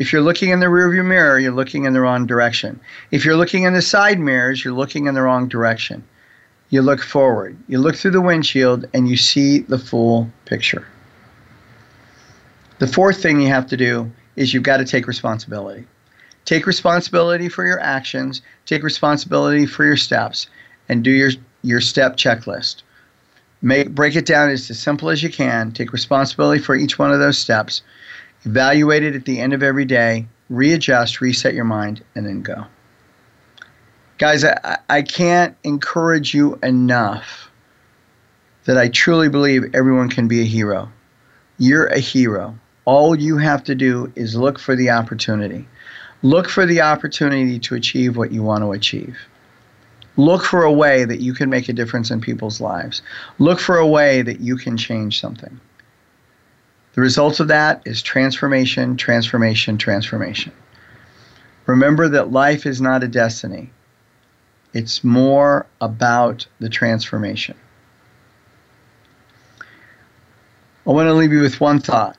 [0.02, 2.80] If you're looking in the rearview mirror, you're looking in the wrong direction.
[3.12, 6.02] If you're looking in the side mirrors, you're looking in the wrong direction.
[6.70, 10.84] You look forward, you look through the windshield, and you see the full picture.
[12.80, 15.86] The fourth thing you have to do is you've got to take responsibility.
[16.46, 20.48] Take responsibility for your actions, take responsibility for your steps,
[20.88, 21.30] and do your,
[21.62, 22.82] your step checklist.
[23.64, 25.70] Make, break it down as simple as you can.
[25.70, 27.82] Take responsibility for each one of those steps.
[28.44, 30.26] Evaluate it at the end of every day.
[30.48, 32.66] Readjust, reset your mind, and then go.
[34.18, 37.50] Guys, I, I can't encourage you enough
[38.64, 40.90] that I truly believe everyone can be a hero.
[41.58, 42.58] You're a hero.
[42.84, 45.68] All you have to do is look for the opportunity.
[46.22, 49.16] Look for the opportunity to achieve what you want to achieve.
[50.16, 53.02] Look for a way that you can make a difference in people's lives.
[53.38, 55.58] Look for a way that you can change something.
[56.94, 60.52] The result of that is transformation, transformation, transformation.
[61.66, 63.70] Remember that life is not a destiny,
[64.74, 67.56] it's more about the transformation.
[70.86, 72.16] I want to leave you with one thought.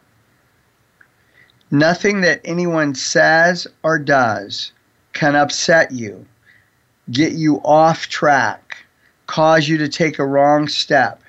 [1.70, 4.72] Nothing that anyone says or does
[5.14, 6.26] can upset you,
[7.12, 8.78] get you off track,
[9.28, 11.22] cause you to take a wrong step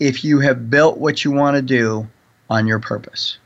[0.00, 2.08] if you have built what you want to do
[2.50, 3.38] on your purpose.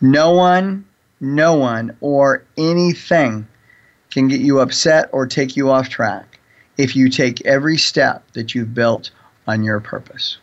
[0.00, 0.84] No one,
[1.20, 3.46] no one, or anything
[4.10, 6.38] can get you upset or take you off track
[6.76, 9.10] if you take every step that you've built
[9.46, 10.38] on your purpose.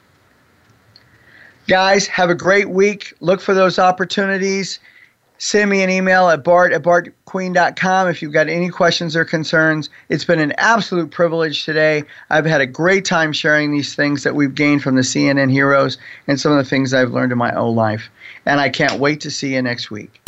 [1.67, 3.13] Guys, have a great week.
[3.19, 4.79] Look for those opportunities.
[5.43, 9.89] Send me an email at bart at bartqueen.com if you've got any questions or concerns.
[10.07, 12.05] It's been an absolute privilege today.
[12.29, 15.97] I've had a great time sharing these things that we've gained from the CNN heroes
[16.27, 18.09] and some of the things I've learned in my own life.
[18.45, 20.21] And I can't wait to see you next week.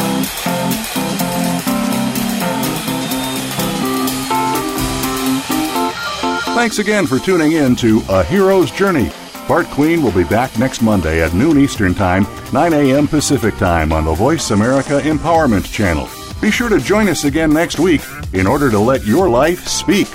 [6.55, 9.09] Thanks again for tuning in to A Hero's Journey.
[9.47, 13.07] Bart Queen will be back next Monday at noon Eastern Time, 9 a.m.
[13.07, 16.07] Pacific Time on the Voice America Empowerment Channel.
[16.41, 18.01] Be sure to join us again next week
[18.33, 20.07] in order to let your life speak.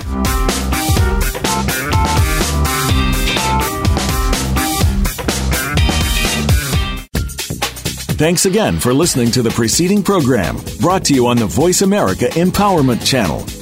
[8.17, 12.25] Thanks again for listening to the preceding program brought to you on the Voice America
[12.25, 13.60] Empowerment Channel.